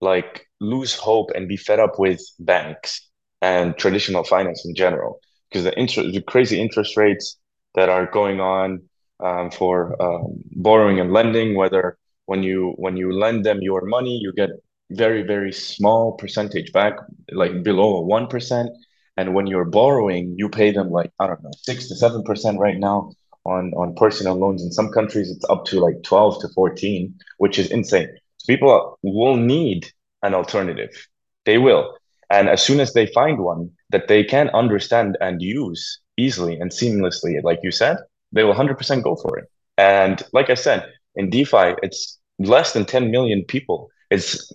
like 0.00 0.49
lose 0.60 0.94
hope 0.94 1.30
and 1.34 1.48
be 1.48 1.56
fed 1.56 1.80
up 1.80 1.98
with 1.98 2.20
banks 2.38 3.08
and 3.40 3.76
traditional 3.76 4.24
finance 4.24 4.64
in 4.64 4.74
general 4.74 5.20
because 5.48 5.64
the 5.64 5.76
interest 5.78 6.12
the 6.12 6.22
crazy 6.22 6.60
interest 6.60 6.96
rates 6.96 7.36
that 7.74 7.88
are 7.88 8.06
going 8.06 8.40
on 8.40 8.82
um, 9.20 9.50
for 9.50 10.00
um, 10.02 10.42
borrowing 10.52 11.00
and 11.00 11.12
lending 11.12 11.56
whether 11.56 11.96
when 12.26 12.42
you 12.42 12.74
when 12.76 12.96
you 12.96 13.12
lend 13.12 13.44
them 13.44 13.60
your 13.62 13.82
money 13.84 14.18
you 14.22 14.32
get 14.34 14.50
very, 14.90 15.22
very 15.22 15.52
small 15.52 16.12
percentage 16.12 16.72
back, 16.72 16.94
like 17.32 17.62
below 17.62 18.04
1%. 18.04 18.68
And 19.16 19.34
when 19.34 19.46
you're 19.46 19.64
borrowing, 19.64 20.34
you 20.36 20.48
pay 20.48 20.72
them 20.72 20.90
like, 20.90 21.12
I 21.18 21.26
don't 21.26 21.42
know, 21.42 21.50
6 21.54 21.88
to 21.88 21.94
7% 21.94 22.58
right 22.58 22.78
now 22.78 23.12
on, 23.44 23.72
on 23.74 23.94
personal 23.94 24.34
loans. 24.36 24.62
In 24.62 24.72
some 24.72 24.90
countries, 24.90 25.30
it's 25.30 25.44
up 25.48 25.64
to 25.66 25.80
like 25.80 26.02
12 26.02 26.40
to 26.42 26.48
14, 26.48 27.14
which 27.38 27.58
is 27.58 27.70
insane. 27.70 28.08
People 28.46 28.98
will 29.02 29.36
need 29.36 29.90
an 30.22 30.34
alternative. 30.34 31.08
They 31.44 31.58
will. 31.58 31.96
And 32.30 32.48
as 32.48 32.62
soon 32.62 32.80
as 32.80 32.92
they 32.92 33.06
find 33.06 33.40
one 33.40 33.70
that 33.90 34.08
they 34.08 34.22
can 34.22 34.50
understand 34.50 35.18
and 35.20 35.42
use 35.42 35.98
easily 36.16 36.58
and 36.58 36.70
seamlessly, 36.70 37.42
like 37.42 37.58
you 37.62 37.72
said, 37.72 37.96
they 38.32 38.44
will 38.44 38.54
100% 38.54 39.02
go 39.02 39.16
for 39.16 39.38
it. 39.38 39.50
And 39.76 40.22
like 40.32 40.50
I 40.50 40.54
said, 40.54 40.86
in 41.16 41.30
DeFi, 41.30 41.74
it's 41.82 42.18
less 42.38 42.72
than 42.72 42.84
10 42.84 43.10
million 43.10 43.44
people. 43.44 43.90
It's 44.10 44.52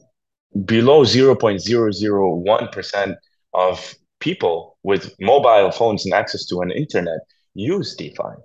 below 0.64 1.04
0.001% 1.04 3.16
of 3.54 3.96
people 4.20 4.78
with 4.84 5.14
mobile 5.20 5.72
phones 5.72 6.06
and 6.06 6.14
access 6.14 6.46
to 6.46 6.62
an 6.62 6.72
internet 6.72 7.20
use 7.54 7.94
DeFi. 7.96 8.36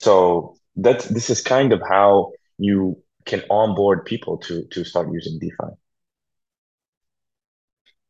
So 0.00 0.56
that's 0.76 1.06
this 1.08 1.30
is 1.30 1.40
kind 1.40 1.72
of 1.72 1.80
how 1.88 2.32
you 2.58 3.00
can 3.26 3.42
onboard 3.50 4.06
people 4.06 4.38
to 4.38 4.64
to 4.72 4.84
start 4.84 5.12
using 5.12 5.38
DeFi. 5.38 5.74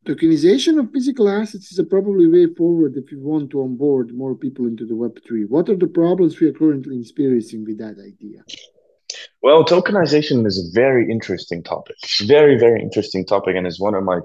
Tokenization 0.07 0.81
of 0.81 0.91
physical 0.93 1.29
assets 1.29 1.71
is 1.71 1.79
a 1.79 1.85
probably 1.85 2.27
way 2.27 2.47
forward 2.55 2.97
if 2.97 3.13
you 3.13 3.21
want 3.21 3.51
to 3.51 3.61
onboard 3.61 4.15
more 4.15 4.35
people 4.35 4.67
into 4.67 4.87
the 4.87 4.95
Web3. 4.95 5.47
What 5.49 5.69
are 5.69 5.77
the 5.77 5.87
problems 5.87 6.41
we 6.41 6.49
are 6.49 6.55
currently 6.55 6.99
experiencing 6.99 7.67
with 7.67 7.79
that 7.79 7.99
idea? 7.99 8.43
Well, 9.43 9.63
tokenization 9.63 10.47
is 10.47 10.59
a 10.59 10.75
very 10.75 11.11
interesting 11.11 11.63
topic. 11.63 11.97
Very, 12.23 12.59
very 12.59 12.81
interesting 12.81 13.27
topic, 13.27 13.57
and 13.57 13.67
is 13.67 13.79
one 13.79 13.95
of 13.95 14.03
my 14.03 14.21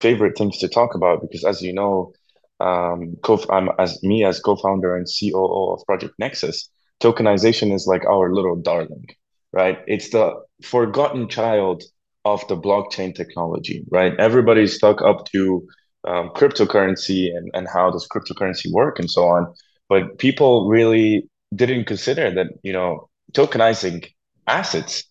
favorite 0.00 0.36
things 0.36 0.58
to 0.58 0.68
talk 0.68 0.96
about 0.96 1.20
because, 1.20 1.44
as 1.44 1.62
you 1.62 1.72
know, 1.72 2.12
um, 2.58 3.16
I'm 3.50 3.68
as 3.78 4.02
me 4.02 4.24
as 4.24 4.40
co-founder 4.40 4.96
and 4.96 5.06
COO 5.06 5.74
of 5.74 5.86
Project 5.86 6.14
Nexus. 6.18 6.68
Tokenization 7.00 7.72
is 7.72 7.86
like 7.86 8.04
our 8.04 8.32
little 8.32 8.56
darling, 8.56 9.06
right? 9.52 9.78
It's 9.86 10.10
the 10.10 10.40
forgotten 10.62 11.28
child 11.28 11.84
of 12.24 12.46
the 12.48 12.56
blockchain 12.56 13.14
technology, 13.14 13.84
right? 13.90 14.14
Everybody's 14.18 14.74
stuck 14.74 15.02
up 15.02 15.26
to 15.32 15.66
um, 16.06 16.30
cryptocurrency 16.30 17.34
and, 17.34 17.50
and 17.54 17.68
how 17.72 17.90
does 17.90 18.08
cryptocurrency 18.08 18.70
work 18.72 18.98
and 18.98 19.10
so 19.10 19.28
on. 19.28 19.52
But 19.88 20.18
people 20.18 20.68
really 20.68 21.28
didn't 21.54 21.84
consider 21.84 22.30
that, 22.30 22.48
you 22.62 22.72
know, 22.72 23.08
tokenizing 23.32 24.06
assets, 24.46 25.04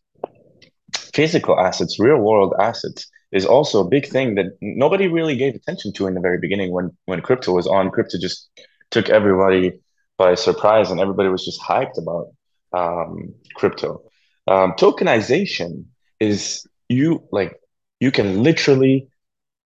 physical 1.13 1.59
assets, 1.59 1.99
real 1.99 2.17
world 2.17 2.53
assets 2.59 3.07
is 3.31 3.45
also 3.45 3.81
a 3.81 3.89
big 3.89 4.07
thing 4.07 4.35
that 4.35 4.45
nobody 4.61 5.07
really 5.07 5.35
gave 5.35 5.55
attention 5.55 5.91
to 5.93 6.07
in 6.07 6.13
the 6.13 6.21
very 6.21 6.37
beginning 6.37 6.71
when 6.71 6.91
when 7.05 7.21
crypto 7.21 7.51
was 7.53 7.67
on. 7.67 7.89
Crypto 7.89 8.17
just 8.19 8.49
took 8.91 9.09
everybody 9.09 9.73
by 10.17 10.35
surprise 10.35 10.91
and 10.91 10.99
everybody 10.99 11.29
was 11.29 11.43
just 11.43 11.59
hyped 11.61 11.97
about 11.97 12.27
um, 12.73 13.33
crypto. 13.55 14.01
Um, 14.47 14.73
tokenization 14.73 15.85
is 16.19 16.65
you 16.89 17.23
like 17.31 17.55
you 17.99 18.11
can 18.11 18.43
literally 18.43 19.07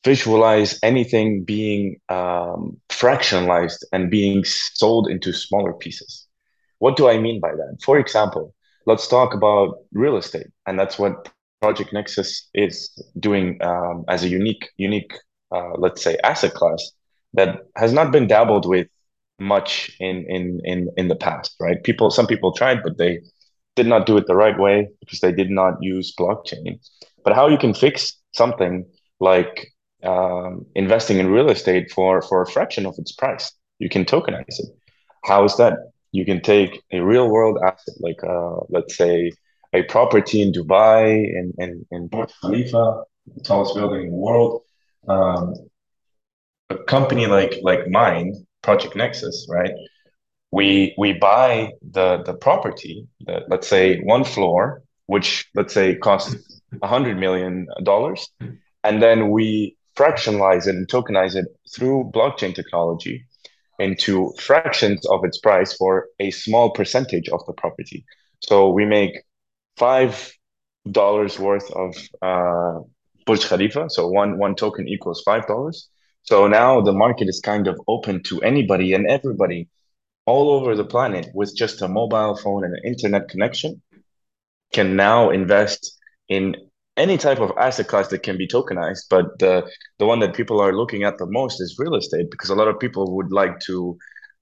visualize 0.04 0.80
anything 0.84 1.44
being 1.44 2.00
um, 2.10 2.78
fractionalized 2.90 3.84
and 3.92 4.10
being 4.10 4.44
sold 4.46 5.10
into 5.10 5.34
smaller 5.34 5.74
pieces. 5.74 6.28
What 6.80 6.96
do 6.96 7.10
I 7.10 7.18
mean 7.20 7.40
by 7.42 7.52
that? 7.52 7.78
For 7.84 7.98
example, 7.98 8.54
let's 8.86 9.08
talk 9.08 9.34
about 9.34 9.80
real 9.92 10.18
estate, 10.18 10.48
and 10.66 10.80
that's 10.80 10.98
what 11.00 11.30
Project 11.62 11.92
Nexus 11.94 12.48
is 12.54 12.92
doing 13.20 13.58
um, 13.64 14.06
as 14.08 14.24
a 14.24 14.30
unique, 14.30 14.70
unique, 14.78 15.14
uh, 15.52 15.72
let's 15.78 16.02
say, 16.04 16.18
asset 16.24 16.54
class 16.54 16.92
that 17.34 17.62
has 17.76 17.92
not 17.92 18.12
been 18.12 18.28
dabbled 18.28 18.68
with 18.68 18.88
much 19.40 19.92
in 20.00 20.26
in 20.30 20.60
in 20.64 20.90
in 20.98 21.08
the 21.08 21.16
past, 21.16 21.56
right? 21.60 21.84
People, 21.84 22.10
some 22.12 22.28
people 22.28 22.52
tried, 22.54 22.84
but 22.84 22.98
they 22.98 23.20
did 23.78 23.88
not 23.88 24.06
do 24.06 24.18
it 24.18 24.26
the 24.28 24.36
right 24.36 24.60
way 24.60 24.90
because 25.00 25.22
they 25.22 25.32
did 25.32 25.50
not 25.50 25.74
use 25.82 26.14
blockchain. 26.20 26.80
But 27.24 27.34
how 27.34 27.48
you 27.48 27.58
can 27.58 27.74
fix 27.74 28.18
something 28.34 28.86
like 29.20 29.54
um, 30.04 30.66
investing 30.76 31.18
in 31.20 31.32
real 31.32 31.50
estate 31.50 31.92
for 31.96 32.22
for 32.22 32.42
a 32.42 32.48
fraction 32.56 32.86
of 32.86 32.96
its 32.98 33.12
price, 33.12 33.46
you 33.80 33.90
can 33.90 34.04
tokenize 34.06 34.60
it. 34.64 34.70
How 35.24 35.44
is 35.44 35.56
that? 35.58 35.74
You 36.12 36.26
can 36.26 36.42
take 36.42 36.82
a 36.92 37.00
real 37.00 37.30
world 37.30 37.58
asset, 37.64 37.96
like 38.00 38.22
uh, 38.24 38.58
let's 38.70 38.96
say 38.96 39.32
a 39.74 39.84
property 39.84 40.42
in 40.42 40.52
Dubai, 40.52 41.04
in 41.40 41.54
in, 41.64 41.86
in 41.92 42.08
Burj 42.08 42.32
Khalifa, 42.42 43.04
the 43.36 43.44
tallest 43.44 43.76
building 43.76 44.02
in 44.06 44.10
the 44.12 44.22
world. 44.28 44.62
Um, 45.08 45.54
a 46.70 46.78
company 46.96 47.28
like 47.28 47.54
like 47.62 47.88
mine, 47.90 48.28
Project 48.62 48.96
Nexus, 48.96 49.48
right? 49.50 49.74
We 50.58 50.68
we 51.04 51.10
buy 51.30 51.50
the 51.98 52.08
the 52.28 52.36
property, 52.48 52.96
let's 53.52 53.68
say 53.76 53.84
one 54.16 54.24
floor, 54.34 54.60
which 55.14 55.30
let's 55.58 55.74
say 55.74 55.88
costs 56.08 56.36
hundred 56.84 57.16
million 57.26 57.54
dollars, 57.92 58.20
and 58.86 58.96
then 59.06 59.18
we 59.36 59.48
fractionalize 60.00 60.66
it 60.70 60.76
and 60.80 60.88
tokenize 60.88 61.36
it 61.42 61.48
through 61.74 62.12
blockchain 62.18 62.54
technology 62.60 63.16
into 63.80 64.14
fractions 64.50 65.02
of 65.14 65.20
its 65.28 65.38
price 65.48 65.72
for 65.80 65.92
a 66.26 66.30
small 66.32 66.68
percentage 66.80 67.28
of 67.36 67.42
the 67.48 67.54
property. 67.54 68.00
So 68.50 68.56
we 68.78 68.86
make 68.86 69.14
five 69.86 70.12
dollars 71.00 71.34
worth 71.48 71.70
of 71.84 71.90
uh, 72.30 72.76
Burj 73.26 73.44
Khalifa. 73.50 73.84
So 73.96 74.02
one 74.22 74.32
one 74.46 74.56
token 74.56 74.88
equals 74.96 75.22
five 75.30 75.46
dollars. 75.52 75.78
So 76.30 76.48
now 76.48 76.82
the 76.82 76.98
market 77.06 77.28
is 77.34 77.40
kind 77.52 77.66
of 77.68 77.76
open 77.88 78.16
to 78.30 78.36
anybody 78.52 78.88
and 78.96 79.06
everybody 79.18 79.68
all 80.28 80.52
over 80.52 80.76
the 80.76 80.86
planet 80.86 81.30
with 81.34 81.56
just 81.56 81.82
a 81.82 81.88
mobile 81.88 82.36
phone 82.36 82.64
and 82.66 82.74
an 82.76 82.82
internet 82.86 83.30
connection 83.30 83.82
can 84.74 84.96
now 84.96 85.32
invest 85.32 85.98
in 86.28 86.56
any 86.98 87.18
type 87.18 87.40
of 87.40 87.52
asset 87.58 87.88
class 87.88 88.10
that 88.10 88.24
can 88.24 88.38
be 88.38 88.48
tokenized. 88.48 89.06
But 89.10 89.40
the 89.40 89.54
the 90.00 90.06
one 90.06 90.20
that 90.20 90.36
people 90.36 90.60
are 90.60 90.76
looking 90.76 91.04
at 91.04 91.18
the 91.18 91.26
most 91.26 91.62
is 91.62 91.80
real 91.80 91.96
estate 91.96 92.30
because 92.30 92.50
a 92.50 92.56
lot 92.56 92.68
of 92.68 92.80
people 92.80 93.16
would 93.16 93.32
like 93.32 93.60
to 93.62 93.98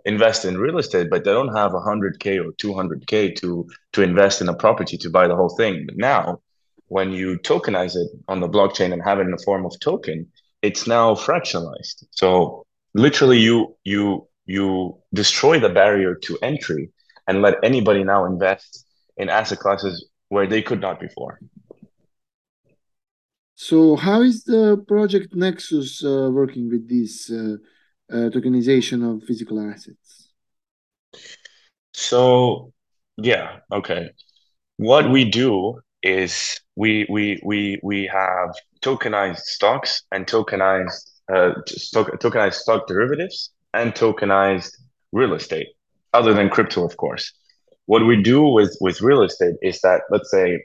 invest 0.05 0.45
in 0.45 0.57
real 0.57 0.77
estate 0.77 1.09
but 1.09 1.23
they 1.23 1.31
don't 1.31 1.55
have 1.55 1.71
100k 1.71 2.25
or 2.43 2.51
200k 2.63 3.35
to 3.35 3.67
to 3.93 4.01
invest 4.01 4.41
in 4.41 4.49
a 4.49 4.53
property 4.53 4.97
to 4.97 5.09
buy 5.09 5.27
the 5.27 5.35
whole 5.35 5.55
thing. 5.55 5.85
But 5.85 5.97
now 5.97 6.39
when 6.87 7.11
you 7.11 7.37
tokenize 7.39 7.95
it 7.95 8.09
on 8.27 8.39
the 8.39 8.49
blockchain 8.49 8.93
and 8.93 9.01
have 9.03 9.19
it 9.19 9.23
in 9.23 9.31
the 9.31 9.43
form 9.45 9.65
of 9.65 9.79
token 9.79 10.27
it's 10.61 10.87
now 10.87 11.13
fractionalized. 11.13 12.05
So 12.11 12.65
literally 12.95 13.39
you 13.39 13.75
you 13.83 14.27
you 14.45 14.97
destroy 15.13 15.59
the 15.59 15.69
barrier 15.69 16.15
to 16.15 16.37
entry 16.41 16.91
and 17.27 17.41
let 17.41 17.55
anybody 17.63 18.03
now 18.03 18.25
invest 18.25 18.85
in 19.17 19.29
asset 19.29 19.59
classes 19.59 20.07
where 20.29 20.47
they 20.47 20.61
could 20.61 20.81
not 20.81 20.99
before 20.99 21.39
so 23.55 23.95
how 23.95 24.21
is 24.21 24.43
the 24.43 24.83
project 24.85 25.33
Nexus 25.33 26.03
uh, 26.03 26.29
working 26.31 26.69
with 26.69 26.89
this 26.89 27.31
uh, 27.31 27.55
uh, 28.11 28.29
tokenization 28.29 29.01
of 29.09 29.23
physical 29.23 29.59
assets? 29.61 30.29
So 31.93 32.73
yeah, 33.17 33.59
okay. 33.71 34.09
What 34.75 35.09
we 35.09 35.23
do 35.23 35.79
is 36.03 36.59
we 36.75 37.07
we 37.09 37.41
we 37.45 37.79
we 37.81 38.07
have 38.07 38.49
tokenized 38.81 39.39
stocks 39.39 40.03
and 40.11 40.27
tokenized 40.27 41.09
uh, 41.33 41.53
tokenized 42.19 42.55
stock 42.55 42.87
derivatives 42.87 43.53
and 43.75 43.93
tokenized 43.93 44.71
real 45.11 45.33
estate, 45.33 45.67
other 46.13 46.33
than 46.33 46.49
crypto, 46.49 46.85
of 46.85 46.97
course. 46.97 47.31
What 47.85 48.05
we 48.05 48.21
do 48.21 48.41
with 48.43 48.75
with 48.81 49.01
real 49.01 49.21
estate 49.21 49.55
is 49.61 49.79
that 49.81 50.01
let's 50.09 50.31
say 50.31 50.63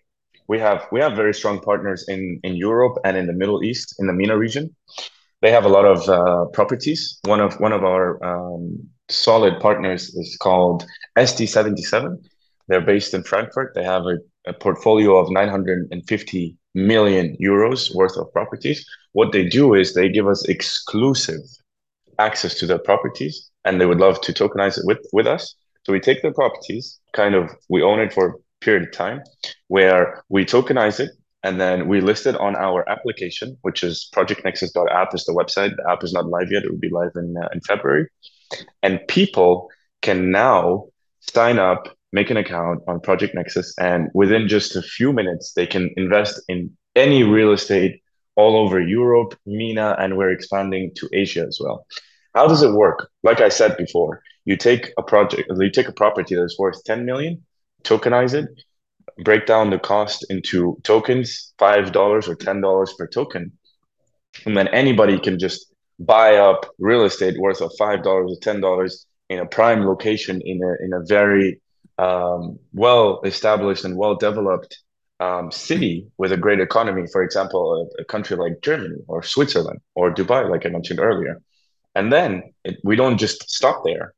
we 0.48 0.58
have 0.58 0.86
we 0.90 1.00
have 1.00 1.12
very 1.22 1.34
strong 1.34 1.60
partners 1.60 2.04
in 2.08 2.40
in 2.42 2.56
Europe 2.56 2.96
and 3.04 3.16
in 3.16 3.26
the 3.26 3.38
Middle 3.42 3.62
East 3.62 3.94
in 3.98 4.06
the 4.06 4.12
MENA 4.12 4.36
region. 4.38 4.74
They 5.42 5.50
have 5.50 5.64
a 5.64 5.74
lot 5.76 5.86
of 5.94 6.08
uh, 6.08 6.44
properties. 6.52 7.18
One 7.24 7.40
of 7.40 7.52
one 7.60 7.72
of 7.72 7.82
our 7.84 8.06
um, 8.30 8.62
solid 9.08 9.60
partners 9.60 10.02
is 10.14 10.36
called 10.36 10.86
ST77. 11.18 12.16
They're 12.68 12.88
based 12.94 13.14
in 13.14 13.22
Frankfurt. 13.22 13.72
They 13.74 13.84
have 13.84 14.04
a, 14.06 14.16
a 14.46 14.52
portfolio 14.52 15.16
of 15.16 15.30
950 15.30 16.56
million 16.74 17.36
euros 17.42 17.94
worth 17.94 18.16
of 18.16 18.32
properties. 18.32 18.86
What 19.12 19.32
they 19.32 19.44
do 19.48 19.74
is 19.74 19.92
they 19.92 20.08
give 20.08 20.28
us 20.28 20.48
exclusive 20.48 21.42
access 22.20 22.54
to 22.60 22.66
their 22.66 22.78
properties, 22.78 23.50
and 23.64 23.80
they 23.80 23.86
would 23.86 24.00
love 24.00 24.20
to 24.22 24.32
tokenize 24.32 24.78
it 24.78 24.84
with 24.84 25.00
with 25.12 25.26
us. 25.26 25.54
So 25.84 25.92
we 25.92 26.00
take 26.00 26.22
their 26.22 26.34
properties, 26.34 27.00
kind 27.12 27.34
of 27.34 27.50
we 27.68 27.82
own 27.82 28.00
it 28.00 28.12
for 28.12 28.26
a 28.28 28.34
period 28.64 28.84
of 28.88 28.92
time 28.92 29.22
where 29.68 30.22
we 30.28 30.44
tokenize 30.44 31.00
it 31.00 31.10
and 31.42 31.60
then 31.60 31.88
we 31.88 32.00
list 32.00 32.26
it 32.26 32.36
on 32.36 32.54
our 32.56 32.86
application, 32.88 33.56
which 33.62 33.82
is 33.82 34.10
projectnexus.app 34.14 35.14
is 35.14 35.24
the 35.24 35.32
website. 35.32 35.74
The 35.76 35.90
app 35.90 36.04
is 36.04 36.12
not 36.12 36.26
live 36.26 36.52
yet. 36.52 36.64
It 36.64 36.70
will 36.70 36.78
be 36.78 36.90
live 36.90 37.12
in, 37.16 37.34
uh, 37.42 37.48
in 37.54 37.60
February. 37.62 38.08
And 38.82 39.00
people 39.08 39.70
can 40.02 40.30
now 40.30 40.86
sign 41.20 41.58
up, 41.58 41.96
make 42.12 42.30
an 42.30 42.36
account 42.36 42.82
on 42.88 43.00
Project 43.00 43.34
Nexus, 43.34 43.74
and 43.78 44.10
within 44.12 44.48
just 44.48 44.76
a 44.76 44.82
few 44.82 45.12
minutes, 45.12 45.52
they 45.52 45.66
can 45.66 45.90
invest 45.96 46.40
in 46.48 46.76
any 46.94 47.22
real 47.22 47.52
estate 47.52 48.02
all 48.36 48.56
over 48.56 48.80
Europe, 48.80 49.34
MENA, 49.46 49.96
and 49.98 50.16
we're 50.16 50.30
expanding 50.30 50.92
to 50.96 51.08
Asia 51.12 51.44
as 51.46 51.58
well. 51.62 51.86
How 52.34 52.46
does 52.46 52.62
it 52.62 52.72
work? 52.72 53.10
Like 53.22 53.40
I 53.40 53.48
said 53.48 53.76
before, 53.76 54.22
you 54.44 54.56
take 54.56 54.92
a 54.98 55.02
project, 55.02 55.50
you 55.56 55.70
take 55.70 55.88
a 55.88 55.92
property 55.92 56.34
that's 56.34 56.58
worth 56.58 56.82
10 56.84 57.04
million, 57.04 57.44
tokenize 57.82 58.34
it, 58.34 58.48
break 59.24 59.46
down 59.46 59.70
the 59.70 59.78
cost 59.78 60.24
into 60.30 60.78
tokens, 60.82 61.52
$5 61.58 61.94
or 61.96 62.36
$10 62.36 62.98
per 62.98 63.06
token. 63.06 63.52
And 64.46 64.56
then 64.56 64.68
anybody 64.68 65.18
can 65.18 65.38
just 65.38 65.72
buy 65.98 66.36
up 66.36 66.66
real 66.78 67.04
estate 67.04 67.38
worth 67.38 67.60
of 67.60 67.72
$5 67.78 68.06
or 68.06 68.26
$10 68.28 69.06
in 69.28 69.38
a 69.38 69.46
prime 69.46 69.84
location 69.84 70.40
in 70.44 70.62
a, 70.62 70.84
in 70.84 70.92
a 70.92 71.04
very 71.04 71.60
um, 71.98 72.58
well 72.72 73.20
established 73.24 73.84
and 73.84 73.96
well 73.96 74.16
developed 74.16 74.78
um, 75.20 75.52
city 75.52 76.06
with 76.16 76.32
a 76.32 76.36
great 76.36 76.60
economy, 76.60 77.06
for 77.12 77.22
example, 77.22 77.90
a, 77.98 78.02
a, 78.02 78.04
country 78.06 78.38
like 78.38 78.62
Germany 78.62 78.96
or 79.06 79.22
Switzerland 79.22 79.80
or 79.94 80.14
Dubai, 80.14 80.48
like 80.48 80.64
I 80.64 80.70
mentioned 80.70 80.98
earlier. 80.98 81.42
And 81.94 82.12
then 82.12 82.52
it, 82.64 82.78
we 82.84 82.96
don't 82.96 83.18
just 83.18 83.50
stop 83.50 83.82
there. 83.84 84.14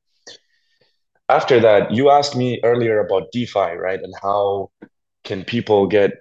After 1.28 1.60
that, 1.60 1.92
you 1.92 2.10
asked 2.10 2.36
me 2.36 2.60
earlier 2.62 2.98
about 3.00 3.32
DeFi, 3.32 3.76
right? 3.76 4.00
And 4.00 4.14
how 4.22 4.70
can 5.24 5.44
people 5.44 5.86
get 5.86 6.12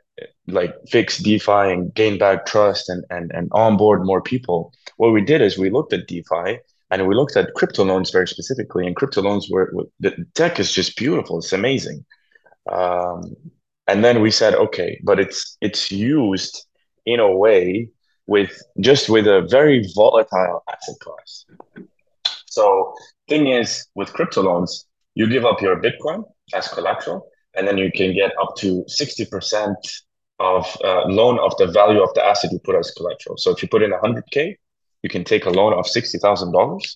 like 0.47 0.73
fix 0.89 1.17
DeFi 1.17 1.71
and 1.71 1.93
gain 1.93 2.17
back 2.17 2.45
trust 2.45 2.89
and, 2.89 3.03
and, 3.09 3.31
and 3.33 3.49
onboard 3.51 4.05
more 4.05 4.21
people? 4.21 4.73
What 4.97 5.11
we 5.11 5.21
did 5.21 5.41
is 5.41 5.57
we 5.57 5.69
looked 5.69 5.93
at 5.93 6.07
DeFi 6.07 6.59
and 6.91 7.07
we 7.07 7.15
looked 7.15 7.35
at 7.35 7.53
crypto 7.55 7.83
loans 7.83 8.11
very 8.11 8.27
specifically. 8.27 8.85
And 8.85 8.95
crypto 8.95 9.21
loans 9.21 9.49
were 9.49 9.73
the 9.99 10.25
tech 10.35 10.59
is 10.59 10.71
just 10.71 10.97
beautiful. 10.97 11.39
It's 11.39 11.53
amazing. 11.53 12.05
Um, 12.71 13.35
and 13.87 14.03
then 14.03 14.21
we 14.21 14.31
said, 14.31 14.53
okay, 14.53 14.99
but 15.03 15.19
it's 15.19 15.57
it's 15.61 15.91
used 15.91 16.65
in 17.05 17.19
a 17.19 17.35
way 17.35 17.89
with 18.31 18.53
just 18.79 19.09
with 19.09 19.27
a 19.27 19.39
very 19.57 19.77
volatile 19.93 20.63
asset 20.73 20.97
class. 21.03 21.45
So 22.45 22.93
thing 23.27 23.47
is 23.47 23.69
with 23.93 24.13
crypto 24.13 24.41
loans, 24.41 24.85
you 25.15 25.27
give 25.27 25.45
up 25.45 25.61
your 25.61 25.75
Bitcoin 25.85 26.23
as 26.53 26.69
collateral, 26.69 27.27
and 27.55 27.67
then 27.67 27.77
you 27.77 27.91
can 27.91 28.13
get 28.21 28.31
up 28.41 28.55
to 28.63 28.85
60% 28.87 29.75
of 30.39 30.63
uh, 30.81 31.03
loan 31.19 31.39
of 31.39 31.51
the 31.57 31.67
value 31.67 32.01
of 32.01 32.13
the 32.13 32.23
asset 32.23 32.53
you 32.53 32.59
put 32.59 32.75
as 32.77 32.91
collateral. 32.91 33.35
So 33.37 33.51
if 33.51 33.61
you 33.61 33.67
put 33.67 33.83
in 33.83 33.91
100K, 33.91 34.55
you 35.03 35.09
can 35.09 35.25
take 35.25 35.45
a 35.45 35.49
loan 35.49 35.73
of 35.73 35.85
$60,000 35.85 36.95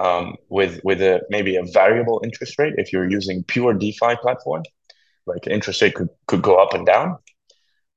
um, 0.00 0.36
with, 0.48 0.80
with 0.84 1.02
a, 1.02 1.22
maybe 1.28 1.56
a 1.56 1.64
variable 1.72 2.20
interest 2.22 2.56
rate 2.60 2.74
if 2.76 2.92
you're 2.92 3.10
using 3.10 3.42
pure 3.42 3.74
DeFi 3.74 4.14
platform, 4.22 4.62
like 5.26 5.48
interest 5.48 5.82
rate 5.82 5.96
could, 5.96 6.10
could 6.28 6.42
go 6.42 6.54
up 6.62 6.72
and 6.72 6.86
down. 6.86 7.16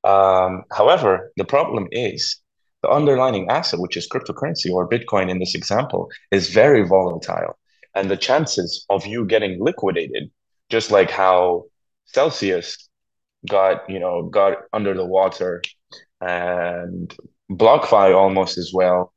Um, 0.02 0.64
however, 0.72 1.32
the 1.36 1.44
problem 1.44 1.86
is 1.92 2.40
the 2.86 2.92
underlying 2.92 3.48
asset, 3.50 3.80
which 3.80 3.96
is 3.96 4.08
cryptocurrency 4.08 4.70
or 4.70 4.88
Bitcoin 4.88 5.28
in 5.28 5.38
this 5.38 5.54
example, 5.54 6.08
is 6.30 6.50
very 6.50 6.86
volatile. 6.86 7.58
And 7.94 8.10
the 8.10 8.16
chances 8.16 8.84
of 8.90 9.06
you 9.06 9.24
getting 9.26 9.62
liquidated, 9.62 10.30
just 10.70 10.90
like 10.90 11.10
how 11.10 11.64
Celsius 12.04 12.88
got, 13.48 13.88
you 13.88 13.98
know, 13.98 14.22
got 14.24 14.58
under 14.72 14.94
the 14.94 15.04
water 15.04 15.62
and 16.20 17.14
BlockFi 17.50 18.14
almost 18.14 18.58
as 18.58 18.70
well, 18.72 19.12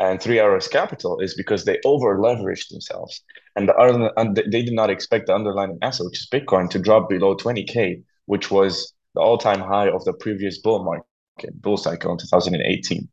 and 0.00 0.20
Three 0.20 0.40
Arrows 0.40 0.66
Capital 0.66 1.20
is 1.20 1.34
because 1.34 1.64
they 1.64 1.78
over 1.84 2.18
leveraged 2.18 2.68
themselves. 2.70 3.22
And, 3.54 3.68
the, 3.68 4.12
and 4.16 4.34
they 4.34 4.62
did 4.62 4.72
not 4.72 4.90
expect 4.90 5.26
the 5.26 5.34
underlying 5.34 5.78
asset, 5.82 6.06
which 6.06 6.18
is 6.18 6.28
Bitcoin, 6.32 6.68
to 6.70 6.78
drop 6.78 7.08
below 7.08 7.36
20K, 7.36 8.02
which 8.26 8.50
was 8.50 8.94
the 9.14 9.20
all 9.20 9.38
time 9.38 9.60
high 9.60 9.88
of 9.90 10.04
the 10.04 10.12
previous 10.14 10.58
bull 10.58 10.82
market, 10.82 11.06
bull 11.54 11.76
cycle 11.76 12.12
in 12.12 12.18
2018. 12.18 13.08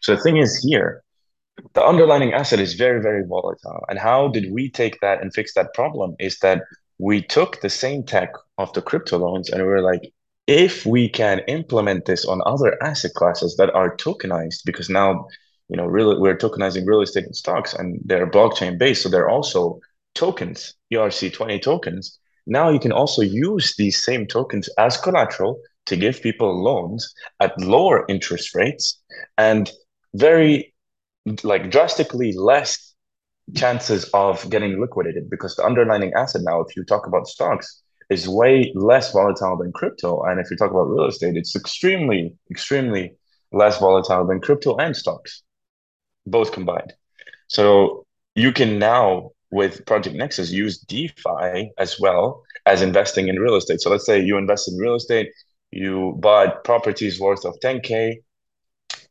So 0.00 0.16
the 0.16 0.22
thing 0.22 0.36
is 0.38 0.62
here, 0.62 1.02
the 1.74 1.84
underlying 1.84 2.32
asset 2.32 2.60
is 2.60 2.74
very, 2.74 3.00
very 3.00 3.24
volatile. 3.26 3.84
And 3.88 3.98
how 3.98 4.28
did 4.28 4.52
we 4.52 4.70
take 4.70 5.00
that 5.00 5.20
and 5.20 5.32
fix 5.32 5.54
that 5.54 5.74
problem? 5.74 6.16
Is 6.18 6.38
that 6.40 6.62
we 6.98 7.22
took 7.22 7.60
the 7.60 7.70
same 7.70 8.02
tech 8.04 8.32
of 8.58 8.72
the 8.72 8.82
crypto 8.82 9.18
loans 9.18 9.50
and 9.50 9.62
we 9.62 9.68
were 9.68 9.82
like, 9.82 10.12
if 10.46 10.84
we 10.84 11.08
can 11.08 11.40
implement 11.48 12.04
this 12.04 12.24
on 12.24 12.42
other 12.44 12.82
asset 12.82 13.14
classes 13.14 13.56
that 13.56 13.72
are 13.74 13.96
tokenized, 13.96 14.60
because 14.66 14.90
now, 14.90 15.26
you 15.68 15.76
know, 15.76 15.86
really 15.86 16.18
we're 16.18 16.36
tokenizing 16.36 16.86
real 16.86 17.00
estate 17.00 17.24
and 17.24 17.36
stocks 17.36 17.72
and 17.72 17.98
they're 18.04 18.30
blockchain 18.30 18.78
based. 18.78 19.02
So 19.02 19.08
they're 19.08 19.30
also 19.30 19.80
tokens, 20.14 20.74
ERC20 20.92 21.62
tokens. 21.62 22.18
Now 22.46 22.68
you 22.68 22.78
can 22.78 22.92
also 22.92 23.22
use 23.22 23.74
these 23.76 24.04
same 24.04 24.26
tokens 24.26 24.68
as 24.76 24.98
collateral 24.98 25.60
to 25.86 25.96
give 25.96 26.22
people 26.22 26.62
loans 26.62 27.12
at 27.40 27.58
lower 27.60 28.04
interest 28.08 28.54
rates 28.54 29.00
and 29.38 29.70
very 30.14 30.74
like 31.42 31.70
drastically 31.70 32.32
less 32.32 32.94
chances 33.54 34.04
of 34.14 34.48
getting 34.50 34.80
liquidated 34.80 35.28
because 35.28 35.54
the 35.56 35.64
underlying 35.64 36.12
asset 36.14 36.42
now, 36.44 36.60
if 36.60 36.76
you 36.76 36.84
talk 36.84 37.06
about 37.06 37.26
stocks, 37.26 37.82
is 38.10 38.28
way 38.28 38.72
less 38.74 39.12
volatile 39.12 39.56
than 39.56 39.72
crypto. 39.72 40.22
And 40.22 40.40
if 40.40 40.50
you 40.50 40.56
talk 40.56 40.70
about 40.70 40.84
real 40.84 41.06
estate, 41.06 41.36
it's 41.36 41.56
extremely, 41.56 42.34
extremely 42.50 43.14
less 43.52 43.78
volatile 43.78 44.26
than 44.26 44.40
crypto 44.40 44.76
and 44.76 44.96
stocks, 44.96 45.42
both 46.26 46.52
combined. 46.52 46.92
So 47.48 48.06
you 48.34 48.52
can 48.52 48.78
now, 48.78 49.30
with 49.50 49.86
Project 49.86 50.16
Nexus, 50.16 50.50
use 50.50 50.78
DeFi 50.78 51.70
as 51.78 51.98
well 52.00 52.42
as 52.66 52.82
investing 52.82 53.28
in 53.28 53.38
real 53.38 53.56
estate. 53.56 53.80
So 53.80 53.90
let's 53.90 54.06
say 54.06 54.20
you 54.20 54.36
invest 54.36 54.68
in 54.68 54.76
real 54.78 54.94
estate, 54.94 55.30
you 55.74 56.14
bought 56.18 56.64
properties 56.64 57.18
worth 57.18 57.44
of 57.44 57.58
10K, 57.62 58.22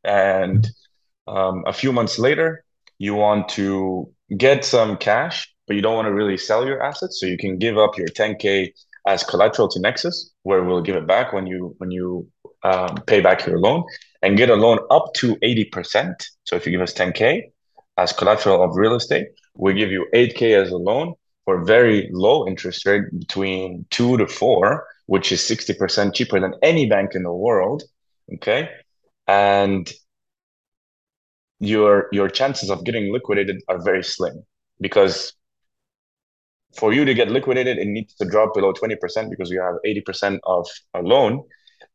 and 0.04 0.68
um, 1.28 1.64
a 1.66 1.74
few 1.74 1.92
months 1.92 2.18
later, 2.18 2.64
you 2.98 3.16
want 3.16 3.50
to 3.50 4.12
get 4.38 4.64
some 4.64 4.98
cash, 4.98 5.54
but 5.68 5.76
you 5.76 5.82
don't 5.82 5.96
want 5.96 6.08
to 6.08 6.14
really 6.14 6.38
sell 6.38 6.66
your 6.66 6.82
assets. 6.82 7.20
So 7.20 7.26
you 7.26 7.38
can 7.38 7.58
give 7.58 7.78
up 7.78 7.98
your 7.98 8.08
10K 8.08 8.72
as 9.06 9.24
collateral 9.24 9.68
to 9.70 9.80
Nexus, 9.80 10.32
where 10.44 10.64
we'll 10.64 10.82
give 10.82 10.96
it 10.96 11.08
back 11.08 11.34
when 11.34 11.46
you 11.48 11.76
when 11.80 11.92
you 11.92 12.28
um, 12.64 12.96
pay 13.08 13.20
back 13.20 13.46
your 13.46 13.60
loan 13.60 13.84
and 14.22 14.38
get 14.38 14.50
a 14.50 14.56
loan 14.56 14.80
up 14.90 15.14
to 15.16 15.36
80%. 15.38 16.14
So 16.46 16.56
if 16.56 16.66
you 16.66 16.72
give 16.72 16.82
us 16.82 16.94
10K 16.94 17.52
as 17.98 18.14
collateral 18.14 18.64
of 18.64 18.78
real 18.78 18.96
estate, 18.96 19.28
we 19.56 19.74
give 19.74 19.92
you 19.92 20.08
8K 20.14 20.62
as 20.62 20.72
a 20.72 20.78
loan 20.78 21.14
for 21.46 21.66
very 21.66 22.10
low 22.14 22.48
interest 22.48 22.86
rate 22.86 23.04
between 23.20 23.86
two 23.90 24.18
to 24.18 24.28
four, 24.28 24.88
which 25.06 25.32
is 25.32 25.42
60% 25.42 26.14
cheaper 26.14 26.40
than 26.40 26.54
any 26.62 26.88
bank 26.88 27.16
in 27.16 27.24
the 27.24 27.34
world. 27.34 27.84
Okay. 28.36 28.70
And 29.28 29.92
your 31.60 32.10
your 32.12 32.28
chances 32.28 32.70
of 32.70 32.84
getting 32.84 33.14
liquidated 33.14 33.62
are 33.70 33.82
very 33.82 34.04
slim 34.04 34.44
because 34.82 35.34
for 36.76 36.94
you 36.94 37.06
to 37.06 37.14
get 37.14 37.30
liquidated, 37.30 37.78
it 37.78 37.88
needs 37.88 38.16
to 38.16 38.26
drop 38.26 38.54
below 38.54 38.74
20% 38.74 39.30
because 39.30 39.50
you 39.52 39.62
have 39.62 39.76
80% 39.86 40.40
of 40.44 40.68
a 40.94 41.02
loan. 41.02 41.44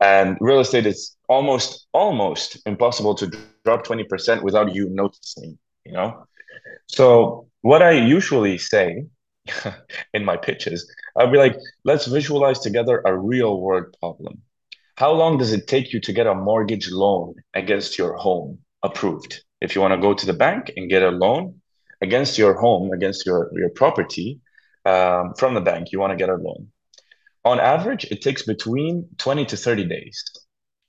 And 0.00 0.36
real 0.40 0.60
estate 0.60 0.86
is 0.86 1.16
almost 1.28 1.88
almost 1.92 2.58
impossible 2.66 3.14
to 3.16 3.26
drop 3.64 3.84
20% 3.84 4.42
without 4.42 4.74
you 4.74 4.88
noticing, 4.90 5.58
you 5.84 5.92
know? 5.92 6.26
So 6.86 7.48
what 7.62 7.82
I 7.82 7.92
usually 7.92 8.58
say 8.58 9.06
in 10.14 10.24
my 10.24 10.36
pitches, 10.36 10.90
I'll 11.16 11.30
be 11.30 11.38
like, 11.38 11.56
let's 11.84 12.06
visualize 12.06 12.60
together 12.60 13.02
a 13.04 13.16
real 13.16 13.60
world 13.60 13.96
problem. 14.00 14.42
How 14.96 15.12
long 15.12 15.38
does 15.38 15.52
it 15.52 15.68
take 15.68 15.92
you 15.92 16.00
to 16.00 16.12
get 16.12 16.26
a 16.26 16.34
mortgage 16.34 16.90
loan 16.90 17.34
against 17.54 17.98
your 17.98 18.14
home 18.16 18.58
approved? 18.82 19.42
if 19.60 19.74
you 19.74 19.80
want 19.80 19.92
to 19.92 20.00
go 20.00 20.14
to 20.14 20.26
the 20.26 20.32
bank 20.32 20.72
and 20.76 20.88
get 20.88 21.02
a 21.02 21.10
loan 21.10 21.60
against 22.00 22.38
your 22.38 22.54
home, 22.54 22.92
against 22.92 23.26
your, 23.26 23.50
your 23.54 23.70
property 23.70 24.40
um, 24.84 25.34
from 25.36 25.54
the 25.54 25.60
bank, 25.60 25.90
you 25.92 25.98
want 25.98 26.12
to 26.12 26.16
get 26.16 26.28
a 26.28 26.34
loan. 26.34 26.68
On 27.44 27.58
average, 27.58 28.04
it 28.04 28.22
takes 28.22 28.42
between 28.42 29.08
20 29.18 29.46
to 29.46 29.56
30 29.56 29.84
days. 29.86 30.24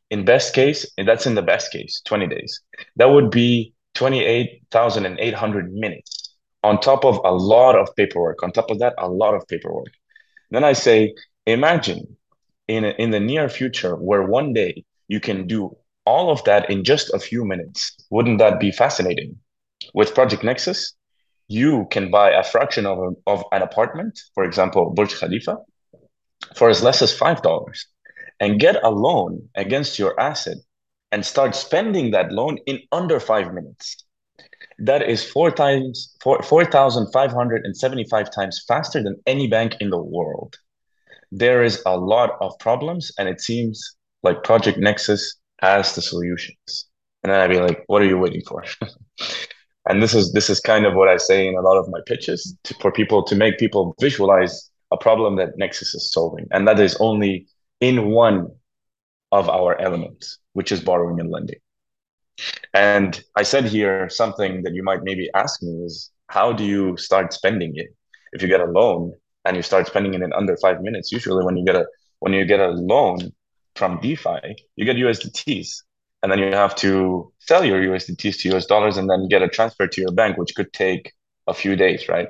In 0.10 0.26
best 0.26 0.54
case, 0.54 0.86
and 0.98 1.08
that's 1.08 1.28
in 1.28 1.36
the 1.36 1.42
best 1.42 1.72
case, 1.72 2.02
20 2.06 2.28
days. 2.28 2.62
That 2.96 3.12
would 3.12 3.30
be 3.30 3.74
28,800 3.96 5.74
minutes 5.74 6.19
on 6.64 6.80
top 6.80 7.06
of 7.06 7.20
a 7.24 7.32
lot 7.32 7.76
of 7.76 7.96
paperwork. 7.96 8.44
On 8.44 8.52
top 8.52 8.70
of 8.70 8.80
that, 8.80 8.94
a 8.98 9.10
lot 9.10 9.34
of 9.34 9.48
paperwork. 9.48 9.94
Then 10.52 10.64
I 10.64 10.74
say, 10.74 11.14
imagine 11.46 12.18
in, 12.68 12.86
in 12.86 13.12
the 13.12 13.20
near 13.20 13.50
future 13.50 13.96
where 13.96 14.24
one 14.24 14.54
day 14.54 14.84
you 15.08 15.20
can 15.20 15.48
do 15.48 15.76
all 16.06 16.32
of 16.32 16.44
that 16.44 16.70
in 16.70 16.84
just 16.84 17.14
a 17.14 17.20
few 17.20 17.46
minutes. 17.46 17.96
Wouldn't 18.10 18.40
that 18.40 18.60
be 18.60 18.72
fascinating? 18.72 19.38
With 19.94 20.14
Project 20.14 20.44
Nexus, 20.44 20.94
you 21.48 21.88
can 21.92 22.12
buy 22.12 22.32
a 22.32 22.44
fraction 22.44 22.86
of, 22.86 23.00
a, 23.00 23.10
of 23.28 23.44
an 23.52 23.62
apartment, 23.62 24.20
for 24.34 24.44
example, 24.44 24.92
Burj 24.92 25.16
Khalifa, 25.20 25.58
for 26.56 26.70
as 26.70 26.84
less 26.84 27.02
as 27.02 27.18
$5 27.18 27.86
and 28.40 28.60
get 28.60 28.84
a 28.84 28.90
loan 28.90 29.50
against 29.56 30.00
your 30.00 30.20
asset 30.20 30.58
and 31.12 31.26
start 31.26 31.56
spending 31.56 32.12
that 32.12 32.32
loan 32.32 32.58
in 32.66 32.80
under 32.92 33.20
five 33.20 33.54
minutes. 33.54 33.98
That 34.82 35.08
is 35.08 35.24
four 35.24 35.52
times 35.52 36.16
four 36.22 36.42
four 36.42 36.66
thousand 36.66 37.12
five 37.12 37.32
hundred 37.32 37.66
and 37.66 37.76
seventy-five 37.76 38.32
times 38.32 38.64
faster 38.68 39.04
than 39.04 39.18
any 39.26 39.48
bank 39.48 39.76
in 39.80 39.90
the 39.90 40.02
world. 40.02 40.58
There 41.32 41.64
is 41.64 41.82
a 41.86 41.98
lot 41.98 42.38
of 42.42 42.58
problems, 42.60 43.12
and 43.18 43.28
it 43.28 43.42
seems 43.42 43.96
like 44.24 44.44
Project 44.44 44.78
Nexus 44.80 45.36
has 45.62 45.96
the 45.96 46.02
solutions. 46.02 46.86
And 47.24 47.32
then 47.32 47.40
I'd 47.40 47.50
be 47.50 47.60
like, 47.60 47.84
what 47.88 48.02
are 48.02 48.06
you 48.06 48.18
waiting 48.18 48.42
for? 48.48 48.64
and 49.90 50.02
this 50.02 50.14
is 50.14 50.32
this 50.34 50.50
is 50.50 50.60
kind 50.60 50.86
of 50.86 50.94
what 50.94 51.10
I 51.10 51.18
say 51.18 51.48
in 51.48 51.56
a 51.56 51.62
lot 51.62 51.78
of 51.78 51.90
my 51.90 52.00
pitches 52.06 52.56
to, 52.64 52.74
for 52.76 52.92
people 52.92 53.24
to 53.24 53.36
make 53.36 53.58
people 53.58 53.96
visualize 54.00 54.70
a 54.92 54.98
problem 54.98 55.36
that 55.36 55.58
Nexus 55.58 55.94
is 55.94 56.12
solving. 56.12 56.48
And 56.52 56.68
that 56.68 56.80
is 56.80 56.96
only 57.00 57.48
in 57.80 58.12
one 58.12 58.48
of 59.32 59.50
our 59.50 59.80
elements, 59.80 60.40
which 60.54 60.72
is 60.72 60.82
borrowing 60.82 61.20
and 61.20 61.30
lending. 61.30 61.60
And 62.74 63.22
I 63.36 63.44
said 63.44 63.66
here 63.66 64.10
something 64.10 64.64
that 64.64 64.74
you 64.74 64.84
might 64.84 65.04
maybe 65.04 65.30
ask 65.34 65.62
me 65.64 65.84
is 65.86 66.12
how 66.28 66.54
do 66.54 66.64
you 66.64 66.96
start 66.98 67.34
spending 67.34 67.74
it? 67.76 67.96
If 68.34 68.42
you 68.42 68.48
get 68.48 68.62
a 68.62 68.66
loan 68.66 69.14
and 69.46 69.56
you 69.56 69.64
start 69.64 69.88
spending 69.88 70.14
it 70.14 70.22
in 70.22 70.32
under 70.34 70.56
five 70.58 70.82
minutes, 70.82 71.12
usually 71.12 71.44
when 71.44 71.58
you 71.58 71.66
get 71.66 71.76
a 71.76 71.86
when 72.20 72.34
you 72.34 72.46
get 72.46 72.60
a 72.60 72.70
loan 72.70 73.32
from 73.76 74.00
DeFi, 74.02 74.56
you 74.76 74.86
get 74.86 74.98
USDTs. 74.98 75.84
And 76.22 76.32
then 76.32 76.40
you 76.40 76.52
have 76.52 76.76
to 76.76 77.32
sell 77.40 77.64
your 77.64 77.82
USDTs 77.82 78.42
to 78.42 78.56
US 78.56 78.66
dollars 78.66 78.98
and 78.98 79.10
then 79.10 79.30
get 79.30 79.42
a 79.42 79.48
transfer 79.48 79.88
to 79.88 80.02
your 80.02 80.12
bank, 80.12 80.38
which 80.38 80.54
could 80.54 80.72
take 80.74 81.14
a 81.48 81.54
few 81.54 81.76
days, 81.78 82.10
right? 82.10 82.28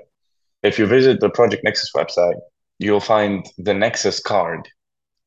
If 0.62 0.78
you 0.78 0.86
visit 0.86 1.20
the 1.20 1.30
Project 1.30 1.64
Nexus 1.64 1.92
website, 1.96 2.40
you'll 2.78 3.00
find 3.00 3.46
the 3.58 3.74
Nexus 3.74 4.20
card. 4.20 4.70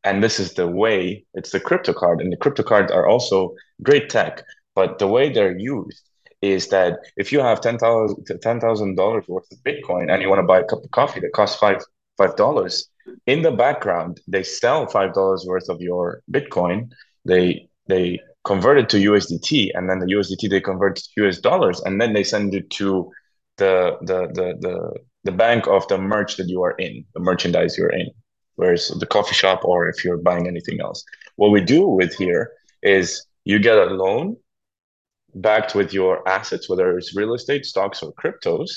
And 0.05 0.23
this 0.23 0.38
is 0.38 0.55
the 0.55 0.68
way, 0.68 1.25
it's 1.35 1.51
the 1.51 1.61
crypto 1.61 1.92
card. 1.92 2.21
And 2.21 2.33
the 2.33 2.37
crypto 2.37 2.62
cards 2.62 2.92
are 2.92 3.09
also 3.09 3.55
great 3.83 4.09
tech 4.09 4.45
but 4.75 4.99
the 4.99 5.09
way 5.09 5.31
they're 5.31 5.59
used 5.59 6.03
is 6.41 6.69
that 6.69 6.99
if 7.17 7.33
you 7.33 7.41
have 7.41 7.61
ten 7.61 7.79
thousand 7.79 8.97
dollars 8.97 9.29
worth 9.29 9.51
of 9.53 9.59
Bitcoin 9.65 10.13
and 10.13 10.21
you 10.21 10.29
want 10.29 10.41
to 10.41 10.47
buy 10.47 10.61
a 10.61 10.65
cup 10.65 10.85
of 10.85 10.91
coffee 10.91 11.21
that 11.21 11.33
costs 11.33 11.59
five 11.59 11.81
five 12.19 12.37
dollars, 12.37 12.89
in 13.27 13.43
the 13.43 13.53
background 13.53 14.21
they 14.27 14.43
sell 14.43 14.87
five 14.87 15.15
dollars 15.15 15.45
worth 15.47 15.69
of 15.69 15.81
your 15.81 16.23
Bitcoin. 16.31 16.91
They 17.25 17.69
they 17.87 18.21
convert 18.45 18.79
it 18.79 18.89
to 18.91 18.97
USDT, 18.97 19.71
and 19.75 19.89
then 19.89 20.01
the 20.01 20.07
USDT 20.07 20.51
they 20.51 20.61
convert 20.61 20.97
to 20.97 21.27
US 21.27 21.39
dollars, 21.39 21.81
and 21.81 22.01
then 22.01 22.13
they 22.13 22.25
send 22.25 22.55
it 22.55 22.69
to 22.71 23.11
the 23.59 23.97
the 24.03 24.27
the 24.29 24.57
the 24.61 24.95
the 25.25 25.33
bank 25.33 25.69
of 25.69 25.87
the 25.87 25.99
merch 25.99 26.37
that 26.37 26.49
you 26.49 26.63
are 26.63 26.73
in, 26.73 27.05
the 27.15 27.21
merchandise 27.21 27.79
you're 27.79 27.93
in, 27.93 28.11
whereas 28.57 28.89
the 28.99 29.07
coffee 29.07 29.35
shop 29.35 29.65
or 29.65 29.89
if 29.89 30.05
you're 30.05 30.17
buying 30.17 30.49
anything 30.49 30.81
else. 30.81 31.05
What 31.37 31.53
we 31.53 31.61
do 31.61 31.87
with 31.87 32.15
here 32.17 32.51
is 32.83 33.25
you 33.45 33.61
get 33.61 33.79
a 33.79 33.85
loan 33.85 34.37
backed 35.35 35.75
with 35.75 35.92
your 35.92 36.27
assets, 36.29 36.68
whether 36.68 36.97
it's 36.97 37.16
real 37.16 37.35
estate, 37.35 37.64
stocks, 37.64 38.03
or 38.03 38.12
cryptos. 38.14 38.71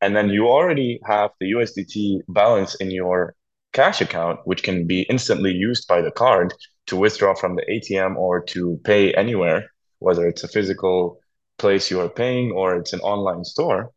And 0.00 0.14
then 0.14 0.28
you 0.28 0.48
already 0.48 1.00
have 1.04 1.30
the 1.40 1.52
USDT 1.52 2.20
balance 2.28 2.76
in 2.76 2.90
your 2.90 3.34
cash 3.72 4.00
account, 4.00 4.40
which 4.44 4.62
can 4.62 4.86
be 4.86 5.02
instantly 5.02 5.52
used 5.52 5.88
by 5.88 6.00
the 6.00 6.10
card 6.10 6.54
to 6.86 6.96
withdraw 6.96 7.34
from 7.34 7.56
the 7.56 7.64
ATM 7.70 8.16
or 8.16 8.42
to 8.42 8.80
pay 8.84 9.12
anywhere, 9.14 9.70
whether 9.98 10.26
it's 10.26 10.44
a 10.44 10.48
physical 10.48 11.20
place 11.58 11.90
you 11.90 12.00
are 12.00 12.08
paying 12.08 12.52
or 12.52 12.76
it's 12.76 12.92
an 12.92 13.00
online 13.00 13.44
store. 13.44 13.90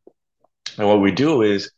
And 0.78 0.88
what 0.88 1.02
we 1.02 1.12
do 1.12 1.42
is 1.42 1.72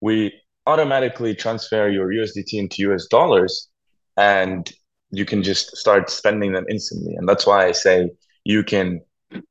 we 0.00 0.32
automatically 0.66 1.34
transfer 1.34 1.88
your 1.88 2.08
USDT 2.08 2.52
into 2.52 2.92
US 2.92 3.06
dollars 3.06 3.68
and 4.16 4.70
you 5.10 5.24
can 5.24 5.42
just 5.42 5.76
start 5.76 6.10
spending 6.10 6.52
them 6.52 6.66
instantly. 6.70 7.14
And 7.14 7.28
that's 7.28 7.46
why 7.46 7.66
I 7.66 7.72
say 7.72 8.10
you 8.44 8.62
can 8.62 9.00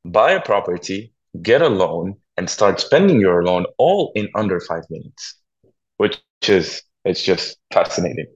buy 0.04 0.32
a 0.32 0.40
property, 0.42 1.12
get 1.42 1.62
a 1.62 1.68
loan, 1.68 2.16
and 2.36 2.48
start 2.50 2.80
spending 2.80 3.20
your 3.20 3.44
loan 3.44 3.66
all 3.78 4.12
in 4.14 4.28
under 4.34 4.60
five 4.60 4.84
minutes, 4.90 5.36
which 5.98 6.20
is 6.48 6.82
it's 7.04 7.22
just 7.22 7.58
fascinating. 7.72 8.26